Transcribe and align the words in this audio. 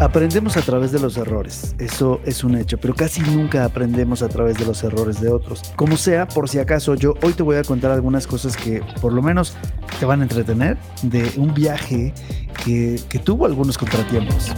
Aprendemos 0.00 0.56
a 0.56 0.60
través 0.60 0.90
de 0.90 0.98
los 0.98 1.16
errores, 1.16 1.74
eso 1.78 2.20
es 2.24 2.42
un 2.42 2.56
hecho, 2.56 2.78
pero 2.78 2.94
casi 2.94 3.20
nunca 3.22 3.64
aprendemos 3.64 4.22
a 4.22 4.28
través 4.28 4.58
de 4.58 4.66
los 4.66 4.82
errores 4.82 5.20
de 5.20 5.30
otros. 5.30 5.62
Como 5.76 5.96
sea, 5.96 6.26
por 6.26 6.48
si 6.48 6.58
acaso, 6.58 6.94
yo 6.94 7.14
hoy 7.22 7.32
te 7.32 7.42
voy 7.44 7.56
a 7.56 7.62
contar 7.62 7.92
algunas 7.92 8.26
cosas 8.26 8.56
que 8.56 8.82
por 9.00 9.12
lo 9.12 9.22
menos 9.22 9.56
te 10.00 10.04
van 10.04 10.20
a 10.20 10.24
entretener 10.24 10.76
de 11.02 11.30
un 11.36 11.54
viaje 11.54 12.12
que, 12.64 13.00
que 13.08 13.18
tuvo 13.20 13.46
algunos 13.46 13.78
contratiempos. 13.78 14.52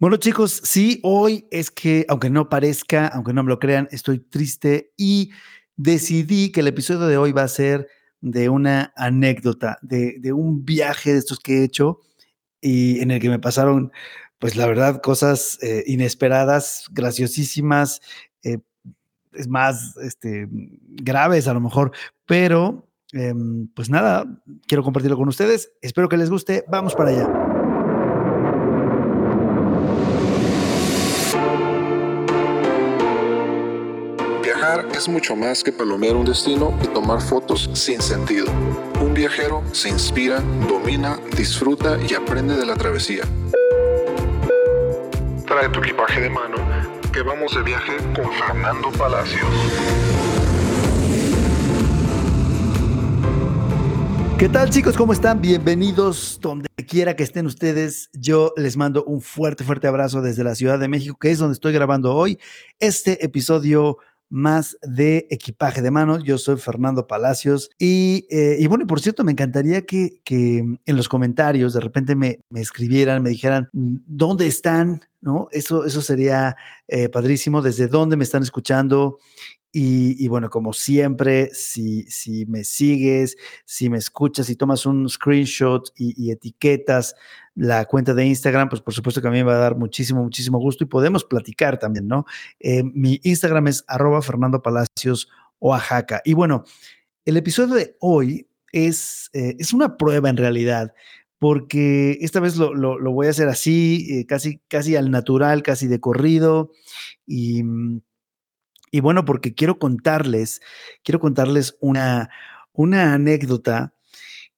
Bueno 0.00 0.16
chicos, 0.16 0.60
sí, 0.64 1.00
hoy 1.04 1.46
es 1.50 1.70
que, 1.70 2.04
aunque 2.08 2.28
no 2.28 2.48
parezca, 2.48 3.06
aunque 3.06 3.32
no 3.32 3.44
me 3.44 3.48
lo 3.48 3.58
crean, 3.58 3.88
estoy 3.90 4.18
triste 4.18 4.92
y 4.96 5.30
decidí 5.76 6.50
que 6.50 6.60
el 6.60 6.68
episodio 6.68 7.06
de 7.06 7.16
hoy 7.16 7.32
va 7.32 7.44
a 7.44 7.48
ser 7.48 7.88
de 8.24 8.48
una 8.48 8.90
anécdota, 8.96 9.78
de, 9.82 10.16
de 10.18 10.32
un 10.32 10.64
viaje 10.64 11.12
de 11.12 11.18
estos 11.18 11.38
que 11.38 11.58
he 11.58 11.64
hecho 11.64 12.00
y 12.58 12.98
en 13.00 13.10
el 13.10 13.20
que 13.20 13.28
me 13.28 13.38
pasaron, 13.38 13.92
pues 14.38 14.56
la 14.56 14.66
verdad, 14.66 15.02
cosas 15.02 15.58
eh, 15.62 15.84
inesperadas, 15.86 16.86
graciosísimas, 16.90 18.00
eh, 18.42 18.60
es 19.34 19.46
más, 19.46 19.98
este, 19.98 20.48
graves 20.50 21.48
a 21.48 21.52
lo 21.52 21.60
mejor, 21.60 21.92
pero 22.24 22.88
em, 23.12 23.68
pues 23.74 23.90
nada, 23.90 24.24
quiero 24.66 24.82
compartirlo 24.82 25.18
con 25.18 25.28
ustedes, 25.28 25.72
espero 25.82 26.08
que 26.08 26.16
les 26.16 26.30
guste, 26.30 26.64
vamos 26.66 26.94
para 26.94 27.10
allá. 27.10 27.53
Es 34.74 35.08
mucho 35.08 35.36
más 35.36 35.62
que 35.62 35.70
palomear 35.70 36.16
un 36.16 36.24
destino 36.24 36.76
y 36.82 36.88
tomar 36.88 37.20
fotos 37.20 37.70
sin 37.74 38.00
sentido. 38.00 38.46
Un 39.00 39.14
viajero 39.14 39.62
se 39.70 39.88
inspira, 39.88 40.40
domina, 40.68 41.20
disfruta 41.36 41.96
y 42.08 42.14
aprende 42.14 42.56
de 42.56 42.66
la 42.66 42.74
travesía. 42.74 43.22
Trae 45.46 45.68
tu 45.68 45.78
equipaje 45.78 46.22
de 46.22 46.28
mano, 46.28 46.56
que 47.12 47.22
vamos 47.22 47.54
de 47.54 47.62
viaje 47.62 47.92
con 48.16 48.32
Fernando 48.32 48.90
Palacios. 48.98 49.46
¿Qué 54.38 54.48
tal 54.48 54.70
chicos? 54.70 54.96
¿Cómo 54.96 55.12
están? 55.12 55.40
Bienvenidos 55.40 56.40
donde 56.42 56.68
quiera 56.88 57.14
que 57.14 57.22
estén 57.22 57.46
ustedes. 57.46 58.10
Yo 58.12 58.52
les 58.56 58.76
mando 58.76 59.04
un 59.04 59.20
fuerte, 59.20 59.62
fuerte 59.62 59.86
abrazo 59.86 60.20
desde 60.20 60.42
la 60.42 60.56
Ciudad 60.56 60.80
de 60.80 60.88
México, 60.88 61.16
que 61.20 61.30
es 61.30 61.38
donde 61.38 61.54
estoy 61.54 61.72
grabando 61.72 62.12
hoy 62.12 62.40
este 62.80 63.24
episodio 63.24 63.98
más 64.34 64.76
de 64.82 65.28
equipaje 65.30 65.80
de 65.80 65.92
mano. 65.92 66.18
Yo 66.18 66.38
soy 66.38 66.56
Fernando 66.56 67.06
Palacios 67.06 67.70
y, 67.78 68.26
eh, 68.30 68.56
y 68.58 68.66
bueno, 68.66 68.84
por 68.84 69.00
cierto, 69.00 69.22
me 69.22 69.30
encantaría 69.30 69.82
que, 69.82 70.20
que, 70.24 70.58
en 70.58 70.96
los 70.96 71.08
comentarios 71.08 71.72
de 71.72 71.80
repente 71.80 72.16
me, 72.16 72.40
me, 72.50 72.60
escribieran, 72.60 73.22
me 73.22 73.30
dijeran 73.30 73.68
dónde 73.72 74.48
están, 74.48 75.02
¿no? 75.20 75.46
Eso, 75.52 75.84
eso 75.84 76.02
sería 76.02 76.56
eh, 76.88 77.08
padrísimo, 77.08 77.62
desde 77.62 77.86
dónde 77.86 78.16
me 78.16 78.24
están 78.24 78.42
escuchando. 78.42 79.18
Y, 79.76 80.28
bueno, 80.28 80.50
como 80.50 80.72
siempre, 80.72 81.50
si, 81.52 82.04
si 82.04 82.46
me 82.46 82.62
sigues, 82.62 83.36
si 83.64 83.90
me 83.90 83.98
escuchas, 83.98 84.46
si 84.46 84.54
tomas 84.54 84.86
un 84.86 85.08
screenshot 85.08 85.92
y, 85.96 86.30
etiquetas 86.30 87.16
la 87.56 87.84
cuenta 87.84 88.14
de 88.14 88.24
Instagram, 88.24 88.68
pues 88.68 88.80
por 88.80 88.94
supuesto 88.94 89.20
que 89.20 89.26
a 89.26 89.32
mí 89.32 89.38
me 89.38 89.42
va 89.42 89.56
a 89.56 89.58
dar 89.58 89.76
muchísimo, 89.76 90.22
muchísimo 90.22 90.60
gusto 90.60 90.84
y 90.84 90.86
podemos 90.86 91.24
platicar 91.24 91.76
también, 91.80 92.06
¿no? 92.06 92.24
Eh, 92.60 92.84
mi 92.84 93.18
Instagram 93.24 93.66
es 93.66 93.84
arroba 93.88 94.22
Fernando 94.22 94.62
Palacios 94.62 95.28
Oaxaca. 95.58 96.22
Y 96.24 96.34
bueno, 96.34 96.62
el 97.24 97.36
episodio 97.36 97.74
de 97.74 97.96
hoy 97.98 98.46
es, 98.70 99.28
eh, 99.32 99.56
es 99.58 99.72
una 99.72 99.96
prueba 99.96 100.28
en 100.30 100.36
realidad 100.36 100.94
porque 101.40 102.16
esta 102.20 102.38
vez 102.38 102.56
lo, 102.56 102.74
lo, 102.74 103.12
voy 103.12 103.26
a 103.26 103.30
hacer 103.30 103.48
así, 103.48 104.06
eh, 104.08 104.26
casi, 104.26 104.60
casi 104.68 104.94
al 104.94 105.10
natural, 105.10 105.64
casi 105.64 105.88
de 105.88 105.98
corrido. 105.98 106.70
Y, 107.26 107.64
y 108.94 109.00
bueno, 109.00 109.24
porque 109.24 109.56
quiero 109.56 109.80
contarles, 109.80 110.60
quiero 111.02 111.18
contarles 111.18 111.76
una, 111.80 112.30
una 112.72 113.12
anécdota 113.12 113.92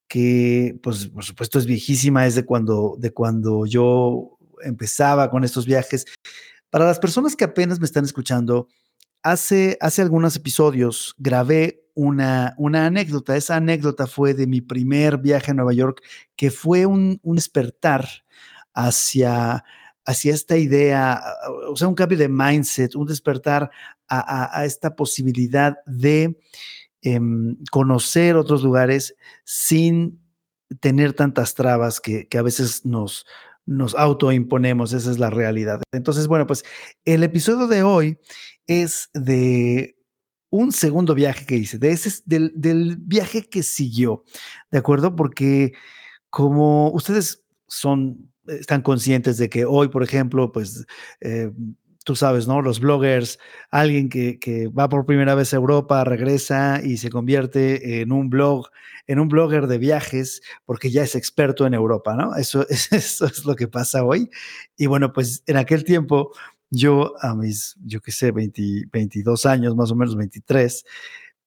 que, 0.09 0.79
pues, 0.83 1.07
por 1.07 1.25
supuesto 1.25 1.59
es 1.59 1.65
viejísima, 1.65 2.27
es 2.27 2.35
de 2.35 2.45
cuando, 2.45 2.97
de 2.99 3.15
cuando 3.15 3.65
yo 3.65 4.37
empezaba 4.63 5.31
con 5.31 5.43
estos 5.43 5.65
viajes. 5.65 6.05
Para 6.69 6.85
las 6.85 6.99
personas 6.99 7.35
que 7.35 7.45
apenas 7.45 7.81
me 7.81 7.87
están 7.87 8.05
escuchando, 8.05 8.69
hace, 9.23 9.79
hace 9.81 10.03
algunos 10.03 10.37
episodios 10.37 11.15
grabé 11.17 11.87
una, 11.95 12.53
una 12.59 12.85
anécdota. 12.85 13.39
Esa 13.39 13.57
anécdota 13.57 14.07
fue 14.07 14.35
de 14.35 14.47
mi 14.47 14.61
primer 14.61 15.17
viaje 15.17 15.53
a 15.53 15.55
Nueva 15.55 15.73
York, 15.73 16.03
que 16.37 16.51
fue 16.51 16.85
un, 16.85 17.21
un 17.23 17.37
despertar 17.37 18.07
hacia 18.75 19.65
hacia 20.07 20.33
esta 20.33 20.57
idea, 20.57 21.21
o 21.69 21.77
sea, 21.77 21.89
un 21.89 21.95
cambio 21.95 22.17
de 22.17 22.29
mindset, 22.29 22.95
un 22.95 23.07
despertar 23.07 23.71
a, 24.09 24.59
a, 24.61 24.65
esta 24.65 24.95
posibilidad 24.95 25.77
de 25.85 26.39
eh, 27.03 27.21
conocer 27.73 28.37
otros 28.37 28.63
lugares 28.63 29.17
sin 29.45 30.21
tener 30.81 31.13
tantas 31.13 31.55
trabas 31.55 32.01
que, 32.01 32.29
que 32.29 32.39
a 32.39 32.43
veces 32.43 32.87
nos, 32.87 33.27
nos 33.67 33.97
autoimponemos, 33.97 34.93
esa 34.93 35.11
es 35.11 35.19
la 35.19 35.31
realidad. 35.31 35.83
Entonces, 35.93 36.29
bueno, 36.29 36.47
pues 36.47 36.65
el 37.05 37.25
episodio 37.25 37.67
de 37.67 37.83
hoy 37.83 38.19
es 38.67 39.11
de 39.13 39.97
un 40.51 40.71
segundo 40.71 41.15
viaje 41.15 41.45
que 41.47 41.57
hice, 41.57 41.79
de 41.79 41.91
ese, 41.91 42.23
del, 42.25 42.53
del 42.55 42.97
viaje 42.97 43.49
que 43.49 43.65
siguió, 43.65 44.25
¿de 44.71 44.79
acuerdo? 44.79 45.17
Porque 45.17 45.73
como 46.31 46.91
ustedes 46.93 47.45
son 47.67 48.31
están 48.49 48.83
conscientes 48.83 49.39
de 49.39 49.49
que 49.49 49.65
hoy, 49.65 49.89
por 49.89 50.03
ejemplo, 50.03 50.53
pues 50.53 50.87
eh, 51.21 51.51
tú 52.07 52.15
sabes, 52.15 52.47
¿no? 52.47 52.63
Los 52.63 52.79
bloggers, 52.79 53.39
alguien 53.71 54.09
que, 54.09 54.39
que, 54.39 54.69
va 54.69 54.89
por 54.89 55.07
primera 55.07 55.35
vez 55.35 55.53
a 55.53 55.57
Europa, 55.57 56.05
regresa 56.05 56.81
y 56.83 56.99
se 56.99 57.11
convierte 57.11 58.01
en 58.01 58.13
un 58.13 58.31
blog, 58.31 58.69
en 59.09 59.19
un 59.19 59.29
blogger 59.29 59.67
de 59.67 59.79
viajes, 59.79 60.41
porque 60.65 60.91
ya 60.93 61.03
es 61.03 61.17
experto 61.17 61.67
en 61.67 61.75
Europa, 61.75 62.15
¿no? 62.15 62.37
Eso, 62.37 62.65
eso 62.93 63.27
es 63.27 63.45
lo 63.45 63.57
que 63.57 63.67
pasa 63.67 64.05
hoy. 64.05 64.31
Y 64.77 64.87
bueno, 64.87 65.13
pues 65.13 65.43
en 65.47 65.57
aquel 65.57 65.83
tiempo, 65.83 66.33
yo 66.71 67.15
a 67.21 67.35
mis, 67.35 67.77
yo 67.85 68.01
qué 68.01 68.13
sé, 68.13 68.31
20, 68.31 68.85
22 68.93 69.45
años, 69.45 69.75
más 69.75 69.91
o 69.91 69.97
menos 69.97 70.17
23, 70.17 70.85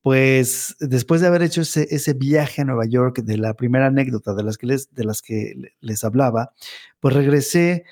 pues 0.10 0.76
después 0.80 1.22
de 1.22 1.28
haber 1.28 1.44
hecho 1.44 1.62
ese, 1.62 1.88
ese, 1.92 2.14
viaje 2.14 2.64
a 2.64 2.66
Nueva 2.66 2.88
York, 2.88 3.20
de 3.20 3.38
la 3.38 3.54
primera 3.54 3.86
anécdota 3.86 4.34
de 4.34 4.42
las 4.42 4.58
que 4.58 4.66
les, 4.66 4.92
de 4.92 5.04
las 5.04 5.22
que 5.22 5.54
les 5.82 6.04
hablaba, 6.04 6.52
pues 7.00 7.14
regresé 7.14 7.86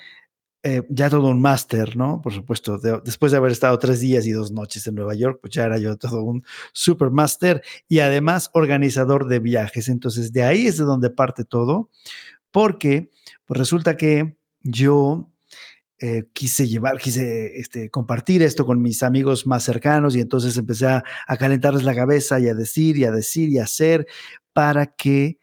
eh, 0.64 0.82
ya 0.88 1.10
todo 1.10 1.28
un 1.28 1.40
máster, 1.40 1.96
¿no? 1.96 2.20
Por 2.20 2.32
supuesto, 2.32 2.76
de, 2.78 3.00
después 3.04 3.30
de 3.30 3.38
haber 3.38 3.52
estado 3.52 3.78
tres 3.78 4.00
días 4.00 4.26
y 4.26 4.32
dos 4.32 4.50
noches 4.50 4.84
en 4.88 4.96
Nueva 4.96 5.14
York, 5.14 5.38
pues 5.40 5.54
ya 5.54 5.62
era 5.66 5.78
yo 5.78 5.96
todo 5.96 6.24
un 6.24 6.42
super 6.72 7.12
máster 7.12 7.62
y 7.86 8.00
además 8.00 8.50
organizador 8.52 9.28
de 9.28 9.38
viajes. 9.38 9.88
Entonces, 9.88 10.32
de 10.32 10.42
ahí 10.42 10.66
es 10.66 10.76
de 10.76 10.86
donde 10.86 11.10
parte 11.10 11.44
todo, 11.44 11.88
porque 12.50 13.10
pues 13.46 13.58
resulta 13.58 13.96
que 13.96 14.36
yo 14.62 15.27
eh, 16.00 16.24
quise 16.32 16.68
llevar, 16.68 16.98
quise 16.98 17.58
este, 17.58 17.90
compartir 17.90 18.42
esto 18.42 18.64
con 18.64 18.80
mis 18.80 19.02
amigos 19.02 19.46
más 19.46 19.64
cercanos 19.64 20.14
y 20.14 20.20
entonces 20.20 20.56
empecé 20.56 20.86
a, 20.86 21.02
calentarles 21.38 21.82
la 21.82 21.94
cabeza 21.94 22.38
y 22.38 22.48
a 22.48 22.54
decir 22.54 22.96
y 22.96 23.04
a 23.04 23.10
decir 23.10 23.48
y 23.48 23.58
a 23.58 23.64
hacer 23.64 24.06
para 24.52 24.86
que 24.86 25.38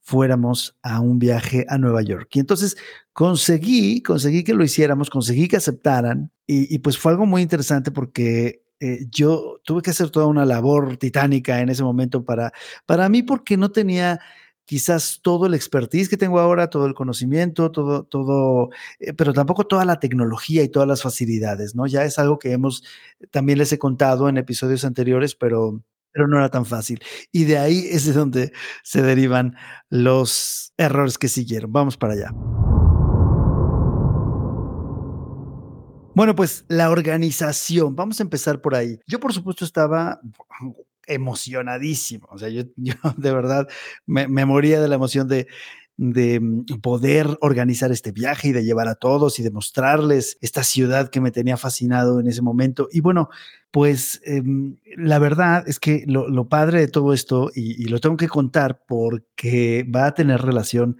fuéramos 0.00 0.76
a 0.82 1.00
un 1.00 1.18
viaje 1.18 1.66
a 1.68 1.78
Nueva 1.78 2.02
York. 2.02 2.28
Y 2.32 2.40
entonces 2.40 2.76
conseguí, 3.12 4.02
conseguí 4.02 4.44
que 4.44 4.54
lo 4.54 4.64
hiciéramos, 4.64 5.10
conseguí 5.10 5.46
que 5.46 5.56
aceptaran 5.56 6.30
y, 6.46 6.74
y 6.74 6.78
pues 6.78 6.98
fue 6.98 7.12
algo 7.12 7.26
muy 7.26 7.42
interesante 7.42 7.90
porque 7.90 8.62
eh, 8.84 9.06
yo 9.10 9.60
tuve 9.62 9.80
que 9.80 9.90
hacer 9.90 10.10
toda 10.10 10.26
una 10.26 10.44
labor 10.44 10.96
titánica 10.96 11.60
en 11.60 11.68
ese 11.68 11.84
momento 11.84 12.24
para, 12.24 12.52
para 12.84 13.08
mí 13.08 13.22
porque 13.22 13.56
no 13.56 13.70
tenía 13.70 14.18
quizás 14.64 15.20
todo 15.22 15.46
el 15.46 15.54
expertise 15.54 16.08
que 16.08 16.16
tengo 16.16 16.40
ahora, 16.40 16.70
todo 16.70 16.86
el 16.86 16.94
conocimiento, 16.94 17.70
todo, 17.70 18.04
todo, 18.04 18.70
eh, 19.00 19.12
pero 19.12 19.32
tampoco 19.32 19.66
toda 19.66 19.84
la 19.84 20.00
tecnología 20.00 20.62
y 20.62 20.68
todas 20.68 20.88
las 20.88 21.02
facilidades, 21.02 21.74
¿no? 21.74 21.86
Ya 21.86 22.04
es 22.04 22.18
algo 22.18 22.38
que 22.38 22.52
hemos, 22.52 22.84
también 23.30 23.58
les 23.58 23.72
he 23.72 23.78
contado 23.78 24.28
en 24.28 24.38
episodios 24.38 24.84
anteriores, 24.84 25.34
pero, 25.34 25.82
pero 26.12 26.28
no 26.28 26.38
era 26.38 26.48
tan 26.48 26.66
fácil. 26.66 27.02
Y 27.32 27.44
de 27.44 27.58
ahí 27.58 27.86
es 27.90 28.06
de 28.06 28.12
donde 28.12 28.52
se 28.82 29.02
derivan 29.02 29.56
los 29.90 30.72
errores 30.76 31.18
que 31.18 31.28
siguieron. 31.28 31.72
Vamos 31.72 31.96
para 31.96 32.14
allá. 32.14 32.30
Bueno, 36.14 36.34
pues 36.34 36.66
la 36.68 36.90
organización, 36.90 37.96
vamos 37.96 38.20
a 38.20 38.22
empezar 38.22 38.60
por 38.60 38.74
ahí. 38.74 39.00
Yo, 39.06 39.18
por 39.18 39.32
supuesto, 39.32 39.64
estaba 39.64 40.20
emocionadísimo. 41.06 42.28
O 42.30 42.38
sea, 42.38 42.48
yo, 42.48 42.62
yo 42.76 42.94
de 43.16 43.32
verdad 43.32 43.68
me, 44.06 44.26
moría 44.44 44.80
de 44.80 44.88
la 44.88 44.94
emoción 44.96 45.28
de, 45.28 45.46
de 45.96 46.40
poder 46.80 47.38
organizar 47.40 47.92
este 47.92 48.12
viaje 48.12 48.48
y 48.48 48.52
de 48.52 48.64
llevar 48.64 48.88
a 48.88 48.94
todos 48.94 49.38
y 49.38 49.42
de 49.42 49.50
mostrarles 49.50 50.38
esta 50.40 50.64
ciudad 50.64 51.10
que 51.10 51.20
me 51.20 51.30
tenía 51.30 51.56
fascinado 51.56 52.20
en 52.20 52.26
ese 52.26 52.42
momento. 52.42 52.88
Y 52.90 53.00
bueno, 53.00 53.28
pues 53.72 54.20
eh, 54.26 54.42
la 54.96 55.18
verdad 55.18 55.64
es 55.66 55.80
que 55.80 56.04
lo, 56.06 56.28
lo 56.28 56.48
padre 56.48 56.80
de 56.80 56.88
todo 56.88 57.12
esto, 57.14 57.50
y, 57.54 57.84
lo 57.86 58.00
tengo 58.00 58.18
que 58.18 58.28
contar 58.28 58.82
porque 58.86 59.84
va 59.84 60.06
a 60.06 60.14
tener 60.14 60.42
relación 60.42 60.98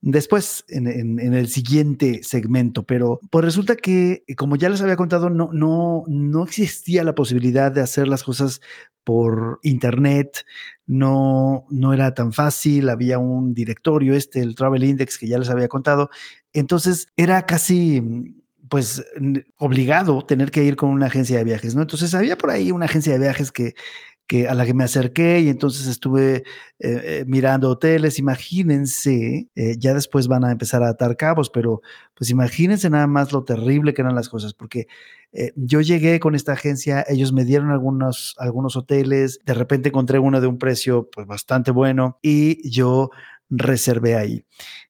después 0.00 0.64
en, 0.68 1.18
el 1.18 1.48
siguiente 1.48 2.22
segmento, 2.22 2.84
pero 2.84 3.20
pues 3.30 3.44
resulta 3.44 3.76
que, 3.76 4.24
como 4.36 4.56
ya 4.56 4.68
les 4.68 4.82
había 4.82 4.96
contado, 4.96 5.30
no, 5.30 5.50
no, 5.52 6.04
no 6.06 6.44
existía 6.44 7.04
la 7.04 7.14
posibilidad 7.14 7.72
de 7.72 7.80
hacer 7.80 8.06
las 8.08 8.22
cosas 8.22 8.60
por 9.04 9.60
internet, 9.62 10.44
no, 10.86 11.66
no 11.70 11.92
era 11.92 12.14
tan 12.14 12.32
fácil, 12.32 12.88
había 12.88 13.18
un 13.18 13.54
directorio, 13.54 14.14
este, 14.14 14.40
el 14.40 14.54
Travel 14.54 14.84
Index, 14.84 15.18
que 15.18 15.28
ya 15.28 15.38
les 15.38 15.48
había 15.48 15.68
contado, 15.68 16.10
entonces 16.52 17.08
era 17.16 17.46
casi 17.46 18.02
pues 18.68 19.04
obligado 19.58 20.24
tener 20.24 20.50
que 20.50 20.64
ir 20.64 20.76
con 20.76 20.90
una 20.90 21.06
agencia 21.06 21.38
de 21.38 21.44
viajes, 21.44 21.74
¿no? 21.74 21.82
Entonces 21.82 22.14
había 22.14 22.36
por 22.36 22.50
ahí 22.50 22.72
una 22.72 22.86
agencia 22.86 23.12
de 23.12 23.20
viajes 23.20 23.52
que 23.52 23.74
que 24.26 24.48
a 24.48 24.54
la 24.54 24.66
que 24.66 24.74
me 24.74 24.84
acerqué 24.84 25.40
y 25.40 25.48
entonces 25.48 25.86
estuve 25.86 26.36
eh, 26.36 26.42
eh, 26.80 27.24
mirando 27.26 27.70
hoteles. 27.70 28.18
Imagínense, 28.18 29.48
eh, 29.54 29.76
ya 29.78 29.94
después 29.94 30.26
van 30.26 30.44
a 30.44 30.52
empezar 30.52 30.82
a 30.82 30.88
atar 30.88 31.16
cabos, 31.16 31.50
pero 31.50 31.80
pues 32.14 32.30
imagínense 32.30 32.90
nada 32.90 33.06
más 33.06 33.32
lo 33.32 33.44
terrible 33.44 33.94
que 33.94 34.02
eran 34.02 34.14
las 34.14 34.28
cosas, 34.28 34.54
porque 34.54 34.86
yo 35.54 35.82
llegué 35.82 36.18
con 36.18 36.34
esta 36.34 36.52
agencia, 36.52 37.04
ellos 37.08 37.30
me 37.30 37.44
dieron 37.44 37.70
algunos, 37.70 38.34
algunos 38.38 38.74
hoteles, 38.74 39.38
de 39.44 39.52
repente 39.52 39.90
encontré 39.90 40.18
uno 40.18 40.40
de 40.40 40.46
un 40.46 40.56
precio 40.56 41.10
pues 41.12 41.26
bastante 41.26 41.72
bueno 41.72 42.18
y 42.22 42.70
yo 42.70 43.10
reservé 43.50 44.16
ahí. 44.16 44.44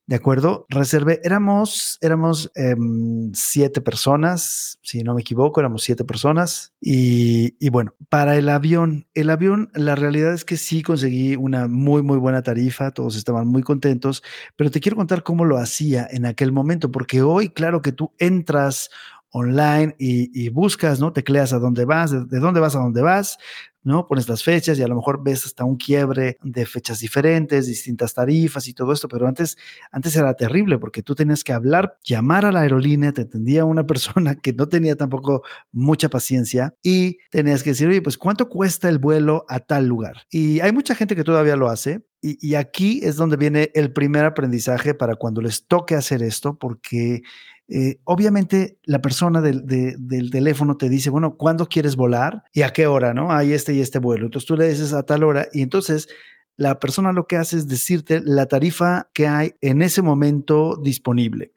¿De 0.06 0.14
acuerdo? 0.14 0.66
Reservé, 0.68 1.20
éramos, 1.24 1.98
éramos 2.00 2.52
em, 2.54 3.32
siete 3.34 3.80
personas, 3.80 4.78
si 4.80 5.02
no 5.02 5.14
me 5.14 5.22
equivoco, 5.22 5.58
éramos 5.58 5.82
siete 5.82 6.04
personas. 6.04 6.72
Y, 6.80 7.68
bueno, 7.70 7.92
para 8.08 8.36
el 8.36 8.48
avión, 8.48 9.08
el 9.14 9.30
avión, 9.30 9.68
la 9.74 9.96
realidad 9.96 10.32
es 10.32 10.44
que 10.44 10.56
sí 10.56 10.82
conseguí 10.82 11.34
una 11.34 11.66
muy, 11.66 12.02
muy 12.02 12.18
buena 12.18 12.42
tarifa, 12.42 12.92
todos 12.92 13.16
estaban 13.16 13.48
muy 13.48 13.62
contentos, 13.64 14.22
pero 14.54 14.70
te 14.70 14.78
quiero 14.78 14.96
contar 14.96 15.24
cómo 15.24 15.44
lo 15.44 15.58
hacía 15.58 16.06
en 16.08 16.24
aquel 16.24 16.52
momento, 16.52 16.92
porque 16.92 17.22
hoy, 17.22 17.48
claro 17.48 17.82
que 17.82 17.90
tú 17.90 18.12
entras 18.18 18.90
online 19.30 19.94
y, 19.98 20.48
buscas, 20.48 21.00
¿no? 21.00 21.12
Tecleas 21.12 21.52
a 21.52 21.58
dónde 21.58 21.84
vas, 21.84 22.10
de, 22.10 22.38
dónde 22.38 22.60
vas 22.60 22.74
a 22.74 22.78
dónde 22.78 23.02
vas, 23.02 23.38
¿no? 23.86 24.06
Pones 24.06 24.28
las 24.28 24.42
fechas 24.42 24.78
y 24.78 24.82
a 24.82 24.88
lo 24.88 24.96
mejor 24.96 25.22
ves 25.22 25.46
hasta 25.46 25.64
un 25.64 25.76
quiebre 25.76 26.38
de 26.42 26.66
fechas 26.66 26.98
diferentes, 26.98 27.68
distintas 27.68 28.12
tarifas 28.12 28.66
y 28.66 28.74
todo 28.74 28.92
esto, 28.92 29.06
pero 29.06 29.28
antes, 29.28 29.56
antes 29.92 30.16
era 30.16 30.34
terrible 30.34 30.78
porque 30.78 31.04
tú 31.04 31.14
tenías 31.14 31.44
que 31.44 31.52
hablar, 31.52 31.96
llamar 32.02 32.44
a 32.44 32.52
la 32.52 32.62
aerolínea, 32.62 33.12
te 33.12 33.22
entendía 33.22 33.64
una 33.64 33.86
persona 33.86 34.34
que 34.34 34.52
no 34.52 34.68
tenía 34.68 34.96
tampoco 34.96 35.42
mucha 35.70 36.08
paciencia 36.08 36.74
y 36.82 37.18
tenías 37.30 37.62
que 37.62 37.70
decir, 37.70 37.88
oye, 37.88 38.02
pues 38.02 38.18
¿cuánto 38.18 38.48
cuesta 38.48 38.88
el 38.88 38.98
vuelo 38.98 39.46
a 39.48 39.60
tal 39.60 39.86
lugar? 39.86 40.24
Y 40.30 40.58
hay 40.58 40.72
mucha 40.72 40.96
gente 40.96 41.14
que 41.14 41.22
todavía 41.24 41.54
lo 41.54 41.68
hace, 41.68 42.04
y, 42.22 42.56
aquí 42.56 43.00
es 43.04 43.14
donde 43.14 43.36
viene 43.36 43.70
el 43.74 43.92
primer 43.92 44.24
aprendizaje 44.24 44.94
para 44.94 45.14
cuando 45.14 45.40
les 45.40 45.66
toque 45.68 45.94
hacer 45.94 46.24
esto, 46.24 46.58
porque 46.58 47.22
eh, 47.68 47.98
obviamente 48.04 48.78
la 48.84 49.02
persona 49.02 49.40
del, 49.40 49.66
del, 49.66 50.30
teléfono 50.30 50.76
te 50.76 50.88
dice, 50.88 51.10
bueno, 51.10 51.36
¿cuándo 51.36 51.68
quieres 51.68 51.96
volar? 51.96 52.44
¿Y 52.52 52.62
a 52.62 52.72
qué 52.72 52.86
hora? 52.86 53.12
¿No? 53.12 53.32
Hay 53.32 53.52
este 53.52 53.74
y 53.74 53.80
este 53.80 53.98
vuelo. 53.98 54.26
Entonces 54.26 54.46
tú 54.46 54.56
le 54.56 54.68
dices 54.68 54.92
a 54.92 55.02
tal 55.02 55.24
hora 55.24 55.48
y 55.52 55.62
entonces 55.62 56.08
la 56.56 56.78
persona 56.78 57.12
lo 57.12 57.26
que 57.26 57.36
hace 57.36 57.56
es 57.56 57.68
decirte 57.68 58.20
la 58.24 58.46
tarifa 58.46 59.08
que 59.12 59.26
hay 59.26 59.54
en 59.60 59.82
ese 59.82 60.00
momento 60.00 60.76
disponible. 60.82 61.52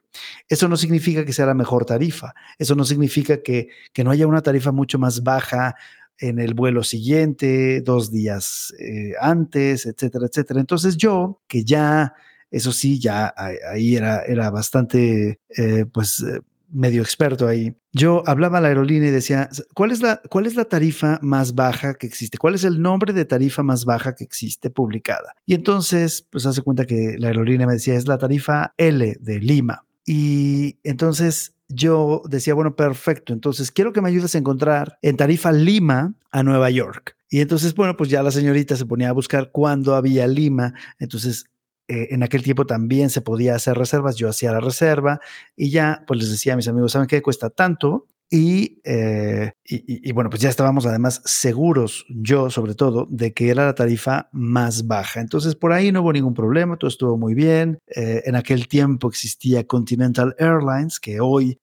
Eso 0.48 0.68
no 0.68 0.76
significa 0.76 1.24
que 1.24 1.32
sea 1.32 1.46
la 1.46 1.54
mejor 1.54 1.84
tarifa. 1.84 2.34
Eso 2.58 2.74
no 2.74 2.84
significa 2.84 3.40
que, 3.42 3.68
que 3.92 4.02
no 4.02 4.10
haya 4.10 4.26
una 4.26 4.42
tarifa 4.42 4.72
mucho 4.72 4.98
más 4.98 5.22
baja 5.22 5.76
en 6.18 6.38
el 6.38 6.54
vuelo 6.54 6.82
siguiente, 6.82 7.80
dos 7.80 8.10
días 8.10 8.74
eh, 8.78 9.12
antes, 9.20 9.86
etcétera, 9.86 10.26
etcétera. 10.26 10.60
Entonces 10.60 10.96
yo, 10.96 11.40
que 11.46 11.64
ya 11.64 12.14
eso 12.50 12.72
sí, 12.72 12.98
ya 12.98 13.32
ahí 13.70 13.96
era, 13.96 14.22
era 14.22 14.50
bastante, 14.50 15.40
eh, 15.56 15.86
pues, 15.92 16.20
eh, 16.20 16.40
medio 16.72 17.02
experto 17.02 17.48
ahí. 17.48 17.74
Yo 17.92 18.22
hablaba 18.26 18.58
a 18.58 18.60
la 18.60 18.68
aerolínea 18.68 19.08
y 19.08 19.12
decía, 19.12 19.48
¿cuál 19.74 19.90
es, 19.90 20.00
la, 20.00 20.20
¿cuál 20.30 20.46
es 20.46 20.54
la 20.54 20.64
tarifa 20.64 21.18
más 21.22 21.54
baja 21.54 21.94
que 21.94 22.06
existe? 22.06 22.38
¿Cuál 22.38 22.54
es 22.54 22.64
el 22.64 22.80
nombre 22.80 23.12
de 23.12 23.24
tarifa 23.24 23.62
más 23.62 23.84
baja 23.84 24.14
que 24.14 24.24
existe 24.24 24.70
publicada? 24.70 25.34
Y 25.46 25.54
entonces, 25.54 26.26
pues 26.30 26.46
hace 26.46 26.62
cuenta 26.62 26.86
que 26.86 27.16
la 27.18 27.28
aerolínea 27.28 27.66
me 27.66 27.74
decía, 27.74 27.94
es 27.94 28.06
la 28.06 28.18
tarifa 28.18 28.74
L 28.76 29.16
de 29.20 29.40
Lima. 29.40 29.84
Y 30.06 30.78
entonces 30.84 31.54
yo 31.68 32.22
decía, 32.28 32.54
bueno, 32.54 32.74
perfecto, 32.74 33.32
entonces 33.32 33.70
quiero 33.70 33.92
que 33.92 34.00
me 34.00 34.08
ayudes 34.08 34.34
a 34.34 34.38
encontrar 34.38 34.98
en 35.02 35.16
tarifa 35.16 35.52
Lima 35.52 36.14
a 36.30 36.42
Nueva 36.42 36.70
York. 36.70 37.16
Y 37.28 37.40
entonces, 37.40 37.74
bueno, 37.74 37.96
pues 37.96 38.10
ya 38.10 38.22
la 38.22 38.32
señorita 38.32 38.76
se 38.76 38.86
ponía 38.86 39.10
a 39.10 39.12
buscar 39.12 39.50
cuándo 39.52 39.94
había 39.94 40.26
Lima. 40.26 40.74
Entonces 40.98 41.44
eh, 41.90 42.14
en 42.14 42.22
aquel 42.22 42.44
tiempo 42.44 42.66
también 42.66 43.10
se 43.10 43.20
podía 43.20 43.56
hacer 43.56 43.76
reservas, 43.76 44.14
yo 44.14 44.28
hacía 44.28 44.52
la 44.52 44.60
reserva 44.60 45.20
y 45.56 45.70
ya 45.70 46.04
pues 46.06 46.20
les 46.20 46.30
decía 46.30 46.52
a 46.52 46.56
mis 46.56 46.68
amigos, 46.68 46.92
¿saben 46.92 47.08
qué? 47.08 47.20
Cuesta 47.20 47.50
tanto. 47.50 48.06
Y, 48.32 48.80
eh, 48.84 49.50
y, 49.64 50.12
bueno, 50.12 50.30
pues 50.30 50.40
ya 50.40 50.50
estábamos 50.50 50.86
además 50.86 51.20
seguros, 51.24 52.06
yo 52.08 52.48
sobre 52.48 52.76
todo, 52.76 53.08
de 53.10 53.32
que 53.32 53.50
era 53.50 53.64
la 53.66 53.74
tarifa 53.74 54.28
más 54.30 54.86
baja. 54.86 55.20
Entonces 55.20 55.56
por 55.56 55.72
ahí 55.72 55.90
no 55.90 56.02
hubo 56.02 56.12
ningún 56.12 56.34
problema, 56.34 56.76
todo 56.76 56.88
estuvo 56.88 57.18
muy 57.18 57.34
bien. 57.34 57.80
Eh, 57.88 58.22
en 58.26 58.36
aquel 58.36 58.68
tiempo 58.68 59.08
existía 59.08 59.66
Continental 59.66 60.36
Airlines, 60.38 61.00
que 61.00 61.18
hoy 61.20 61.58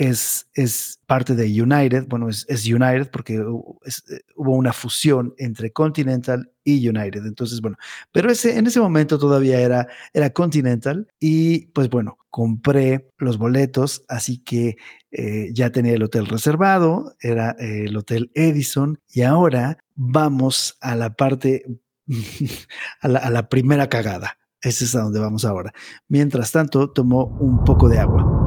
es, 0.00 0.48
es 0.54 0.98
parte 1.04 1.34
de 1.34 1.44
United, 1.44 2.06
bueno, 2.08 2.30
es, 2.30 2.46
United 2.66 3.10
porque 3.10 3.34
eh, 3.34 3.42
hubo 4.34 4.52
una 4.52 4.72
fusión 4.72 5.34
entre 5.36 5.72
Continental 5.72 6.50
y 6.64 6.88
United. 6.88 7.26
Entonces, 7.26 7.60
bueno, 7.60 7.76
pero 8.10 8.30
ese, 8.30 8.56
en 8.56 8.66
ese 8.66 8.80
momento 8.80 9.18
todavía 9.18 9.60
era, 9.60 9.88
era 10.14 10.30
Continental 10.30 11.06
y 11.20 11.66
pues 11.66 11.90
bueno, 11.90 12.16
compré 12.30 13.10
los 13.18 13.36
boletos, 13.36 14.02
así 14.08 14.38
que 14.38 14.78
eh, 15.10 15.50
ya 15.52 15.70
tenía 15.70 15.92
el 15.92 16.02
hotel 16.02 16.26
reservado, 16.26 17.14
era 17.20 17.54
eh, 17.58 17.84
el 17.84 17.96
Hotel 17.98 18.30
Edison 18.34 18.98
y 19.06 19.20
ahora 19.20 19.76
vamos 19.96 20.78
a 20.80 20.96
la 20.96 21.12
parte, 21.12 21.66
a 23.02 23.08
la, 23.08 23.18
a 23.18 23.28
la 23.28 23.50
primera 23.50 23.90
cagada. 23.90 24.38
Ese 24.62 24.86
es 24.86 24.94
a 24.94 25.00
donde 25.00 25.20
vamos 25.20 25.44
ahora. 25.44 25.74
Mientras 26.08 26.52
tanto, 26.52 26.90
tomó 26.90 27.26
un 27.26 27.64
poco 27.64 27.88
de 27.88 27.98
agua. 27.98 28.39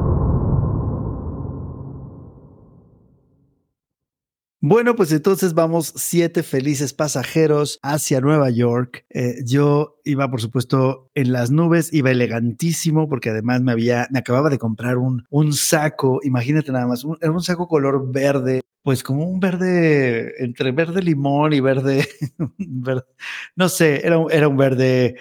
Bueno, 4.65 4.95
pues 4.95 5.11
entonces 5.11 5.53
vamos 5.53 5.91
siete 5.97 6.41
felices 6.41 6.93
pasajeros 6.93 7.79
hacia 7.83 8.21
Nueva 8.21 8.49
York. 8.49 9.05
Eh, 9.09 9.43
yo 9.45 9.99
iba, 10.05 10.31
por 10.31 10.39
supuesto, 10.39 11.11
en 11.15 11.33
las 11.33 11.51
nubes, 11.51 11.91
iba 11.91 12.11
elegantísimo 12.11 13.09
porque 13.09 13.31
además 13.31 13.61
me 13.61 13.73
había, 13.73 14.07
me 14.09 14.19
acababa 14.19 14.49
de 14.49 14.57
comprar 14.57 14.97
un, 14.99 15.25
un 15.29 15.51
saco, 15.51 16.21
imagínate 16.23 16.71
nada 16.71 16.87
más, 16.87 17.03
era 17.19 17.31
un 17.33 17.43
saco 17.43 17.67
color 17.67 18.09
verde, 18.09 18.61
pues 18.83 19.03
como 19.03 19.25
un 19.25 19.41
verde, 19.41 20.31
entre 20.41 20.71
verde 20.71 21.01
limón 21.01 21.51
y 21.51 21.59
verde, 21.59 22.07
no 23.57 23.67
sé, 23.67 24.07
era, 24.07 24.23
era 24.31 24.47
un 24.47 24.55
verde 24.55 25.17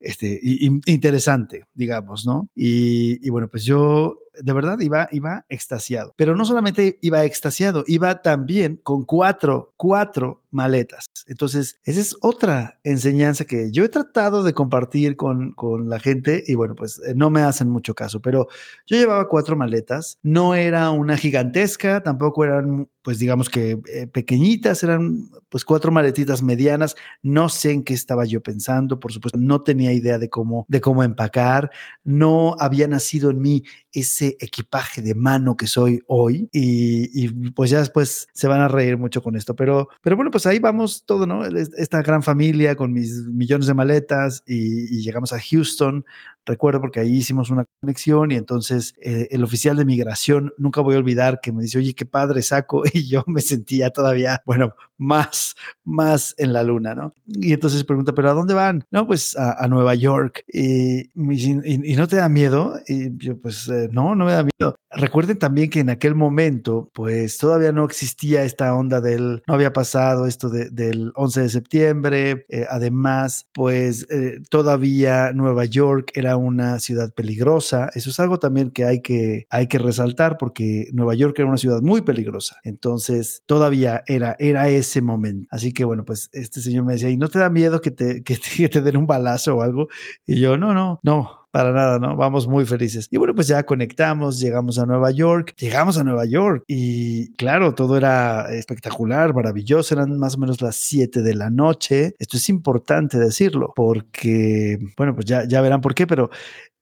este, 0.00 0.40
interesante, 0.86 1.66
digamos, 1.74 2.24
¿no? 2.24 2.48
Y, 2.54 3.26
y 3.26 3.28
bueno, 3.28 3.48
pues 3.48 3.64
yo 3.64 4.18
de 4.40 4.52
verdad 4.52 4.78
iba, 4.80 5.08
iba 5.12 5.44
extasiado. 5.48 6.14
Pero 6.16 6.36
no 6.36 6.44
solamente 6.44 6.98
iba 7.02 7.24
extasiado, 7.24 7.84
iba 7.86 8.22
también 8.22 8.80
con 8.82 9.04
cuatro, 9.04 9.72
cuatro 9.76 10.42
maletas. 10.50 11.06
Entonces, 11.26 11.78
esa 11.84 12.00
es 12.00 12.16
otra 12.20 12.80
enseñanza 12.82 13.44
que 13.44 13.70
yo 13.70 13.84
he 13.84 13.88
tratado 13.88 14.42
de 14.42 14.54
compartir 14.54 15.16
con, 15.16 15.52
con 15.52 15.88
la 15.88 16.00
gente 16.00 16.42
y 16.46 16.54
bueno, 16.54 16.74
pues 16.74 17.00
eh, 17.06 17.12
no 17.14 17.30
me 17.30 17.42
hacen 17.42 17.68
mucho 17.68 17.94
caso, 17.94 18.20
pero 18.20 18.48
yo 18.86 18.96
llevaba 18.96 19.28
cuatro 19.28 19.56
maletas, 19.56 20.18
no 20.22 20.54
era 20.54 20.90
una 20.90 21.16
gigantesca, 21.16 22.02
tampoco 22.02 22.44
eran, 22.44 22.88
pues 23.02 23.18
digamos 23.18 23.50
que 23.50 23.78
eh, 23.92 24.06
pequeñitas, 24.06 24.82
eran 24.82 25.28
pues 25.48 25.64
cuatro 25.64 25.92
maletitas 25.92 26.42
medianas, 26.42 26.96
no 27.22 27.48
sé 27.48 27.72
en 27.72 27.84
qué 27.84 27.94
estaba 27.94 28.24
yo 28.24 28.42
pensando, 28.42 28.98
por 29.00 29.12
supuesto, 29.12 29.38
no 29.38 29.62
tenía 29.62 29.92
idea 29.92 30.18
de 30.18 30.30
cómo, 30.30 30.64
de 30.68 30.80
cómo 30.80 31.02
empacar, 31.02 31.70
no 32.04 32.56
había 32.58 32.88
nacido 32.88 33.30
en 33.30 33.40
mí 33.40 33.64
ese 33.92 34.36
equipaje 34.40 35.02
de 35.02 35.14
mano 35.14 35.56
que 35.56 35.66
soy 35.66 36.02
hoy 36.06 36.48
y, 36.52 37.28
pues 37.50 37.70
ya 37.70 37.78
después 37.78 38.28
se 38.32 38.48
van 38.48 38.60
a 38.60 38.68
reír 38.68 38.96
mucho 38.96 39.22
con 39.22 39.36
esto, 39.36 39.56
pero, 39.56 39.88
pero 40.02 40.16
bueno, 40.16 40.30
pues 40.30 40.46
ahí 40.46 40.58
vamos 40.58 41.04
todo, 41.06 41.26
¿no? 41.26 41.44
Esta 41.44 42.02
gran 42.02 42.22
familia 42.22 42.76
con 42.76 42.92
mis 42.92 43.12
millones 43.26 43.66
de 43.66 43.74
maletas 43.74 44.42
y, 44.46 44.98
llegamos 45.02 45.32
a 45.32 45.40
Houston. 45.40 46.04
Recuerdo 46.48 46.80
porque 46.80 47.00
ahí 47.00 47.16
hicimos 47.16 47.50
una 47.50 47.66
conexión 47.78 48.30
y 48.30 48.36
entonces 48.36 48.94
eh, 49.02 49.28
el 49.30 49.44
oficial 49.44 49.76
de 49.76 49.84
migración, 49.84 50.54
nunca 50.56 50.80
voy 50.80 50.94
a 50.94 50.98
olvidar 50.98 51.40
que 51.42 51.52
me 51.52 51.62
dice, 51.62 51.76
oye, 51.76 51.94
qué 51.94 52.06
padre 52.06 52.42
saco. 52.42 52.82
Y 52.98 53.06
yo 53.06 53.22
me 53.26 53.42
sentía 53.42 53.90
todavía, 53.90 54.42
bueno, 54.46 54.74
más, 54.96 55.54
más 55.84 56.34
en 56.38 56.52
la 56.52 56.62
luna, 56.62 56.94
¿no? 56.94 57.14
Y 57.26 57.52
entonces 57.52 57.84
pregunta, 57.84 58.12
¿pero 58.12 58.30
a 58.30 58.34
dónde 58.34 58.54
van? 58.54 58.84
No, 58.90 59.06
pues 59.06 59.36
a, 59.36 59.68
Nueva 59.68 59.94
York. 59.94 60.42
Y, 60.52 61.10
no 61.14 62.08
te 62.08 62.16
da 62.16 62.28
miedo? 62.28 62.80
Y 62.88 63.16
yo, 63.18 63.38
pues 63.38 63.68
eh, 63.68 63.88
no, 63.92 64.14
no 64.14 64.24
me 64.24 64.32
da 64.32 64.42
miedo. 64.42 64.74
Recuerden 64.90 65.38
también 65.38 65.68
que 65.68 65.80
en 65.80 65.90
aquel 65.90 66.14
momento, 66.14 66.90
pues 66.94 67.36
todavía 67.36 67.72
no 67.72 67.84
existía 67.84 68.42
esta 68.42 68.74
onda 68.74 69.00
del, 69.02 69.42
no 69.46 69.54
había 69.54 69.72
pasado 69.72 70.26
esto 70.26 70.48
del 70.48 71.12
11 71.14 71.42
de 71.42 71.48
septiembre. 71.50 72.46
Eh, 72.48 72.66
además, 72.68 73.46
pues 73.52 74.06
todavía 74.48 75.32
Nueva 75.32 75.66
York 75.66 76.10
era 76.14 76.37
una 76.38 76.78
ciudad 76.80 77.12
peligrosa. 77.12 77.90
Eso 77.94 78.10
es 78.10 78.20
algo 78.20 78.38
también 78.38 78.70
que 78.70 78.84
hay 78.84 79.02
que, 79.02 79.46
hay 79.50 79.66
que 79.66 79.78
resaltar 79.78 80.38
porque 80.38 80.88
Nueva 80.92 81.14
York 81.14 81.38
era 81.38 81.48
una 81.48 81.58
ciudad 81.58 81.80
muy 81.82 82.02
peligrosa. 82.02 82.56
Entonces, 82.64 83.42
todavía 83.46 84.02
era, 84.06 84.36
era 84.38 84.68
ese 84.68 85.02
momento. 85.02 85.48
Así 85.50 85.72
que, 85.72 85.84
bueno, 85.84 86.04
pues 86.04 86.30
este 86.32 86.60
señor 86.60 86.84
me 86.84 86.94
decía, 86.94 87.10
¿y 87.10 87.16
no 87.16 87.28
te 87.28 87.38
da 87.38 87.50
miedo 87.50 87.80
que 87.80 87.90
te, 87.90 88.22
que 88.24 88.36
te, 88.36 88.68
te 88.68 88.82
den 88.82 88.96
un 88.96 89.06
balazo 89.06 89.56
o 89.56 89.62
algo? 89.62 89.88
Y 90.26 90.40
yo, 90.40 90.56
no, 90.56 90.74
no, 90.74 91.00
no, 91.02 91.37
para 91.50 91.72
nada, 91.72 91.98
¿no? 91.98 92.16
Vamos 92.16 92.46
muy 92.46 92.66
felices. 92.66 93.08
Y 93.10 93.16
bueno, 93.16 93.34
pues 93.34 93.46
ya 93.48 93.62
conectamos, 93.64 94.38
llegamos 94.40 94.78
a 94.78 94.86
Nueva 94.86 95.10
York, 95.10 95.54
llegamos 95.58 95.98
a 95.98 96.04
Nueva 96.04 96.24
York 96.26 96.64
y 96.66 97.32
claro, 97.34 97.74
todo 97.74 97.96
era 97.96 98.52
espectacular, 98.52 99.34
maravilloso, 99.34 99.94
eran 99.94 100.18
más 100.18 100.36
o 100.36 100.38
menos 100.38 100.60
las 100.60 100.76
7 100.76 101.22
de 101.22 101.34
la 101.34 101.50
noche. 101.50 102.14
Esto 102.18 102.36
es 102.36 102.48
importante 102.48 103.18
decirlo 103.18 103.72
porque, 103.74 104.78
bueno, 104.96 105.14
pues 105.14 105.26
ya, 105.26 105.44
ya 105.46 105.60
verán 105.60 105.80
por 105.80 105.94
qué, 105.94 106.06
pero 106.06 106.30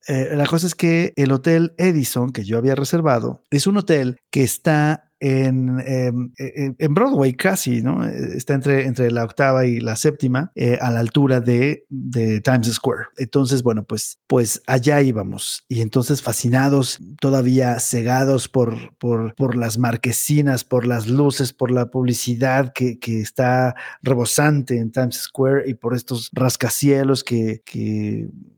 eh, 0.09 0.31
la 0.35 0.47
cosa 0.47 0.67
es 0.67 0.75
que 0.75 1.13
el 1.17 1.33
Hotel 1.33 1.75
Edison 1.79 2.33
que 2.33 2.45
yo 2.45 2.59
había 2.59 2.75
reservado 2.75 3.43
es 3.51 3.67
un 3.67 3.77
hotel 3.77 4.21
que 4.31 4.43
está 4.43 5.07
en, 5.19 5.81
em, 5.81 6.33
e, 6.39 6.45
e, 6.45 6.75
en, 6.79 6.95
Broadway 6.95 7.33
casi, 7.35 7.83
¿no? 7.83 8.05
Está 8.07 8.55
entre, 8.55 8.87
entre 8.87 9.11
la 9.11 9.25
octava 9.25 9.65
y 9.67 9.81
la 9.81 9.97
séptima, 9.97 10.53
eh, 10.55 10.79
a 10.81 10.91
la 10.91 11.01
altura 11.01 11.41
de, 11.41 11.87
de, 11.89 12.41
Times 12.41 12.73
Square. 12.73 13.07
Entonces, 13.17 13.63
bueno, 13.63 13.85
pues, 13.85 14.19
pues 14.27 14.63
allá 14.67 15.01
íbamos. 15.01 15.65
Y 15.69 15.81
entonces 15.81 16.23
fascinados, 16.23 16.99
todavía 17.21 17.81
cegados 17.81 18.49
por, 18.49 18.95
por, 18.99 19.35
por 19.35 19.57
las 19.57 19.79
marquesinas, 19.79 20.65
por 20.65 20.87
las 20.87 21.09
luces, 21.09 21.53
por 21.53 21.71
la 21.71 21.87
publicidad 21.87 22.73
que, 22.75 22.99
que 22.99 23.21
está 23.21 23.75
rebosante 24.03 24.79
en 24.79 24.93
Times 24.93 25.17
Square 25.17 25.69
y 25.69 25.75
por 25.75 25.95
estos 25.95 26.31
rascacielos 26.33 27.25
que 27.25 27.63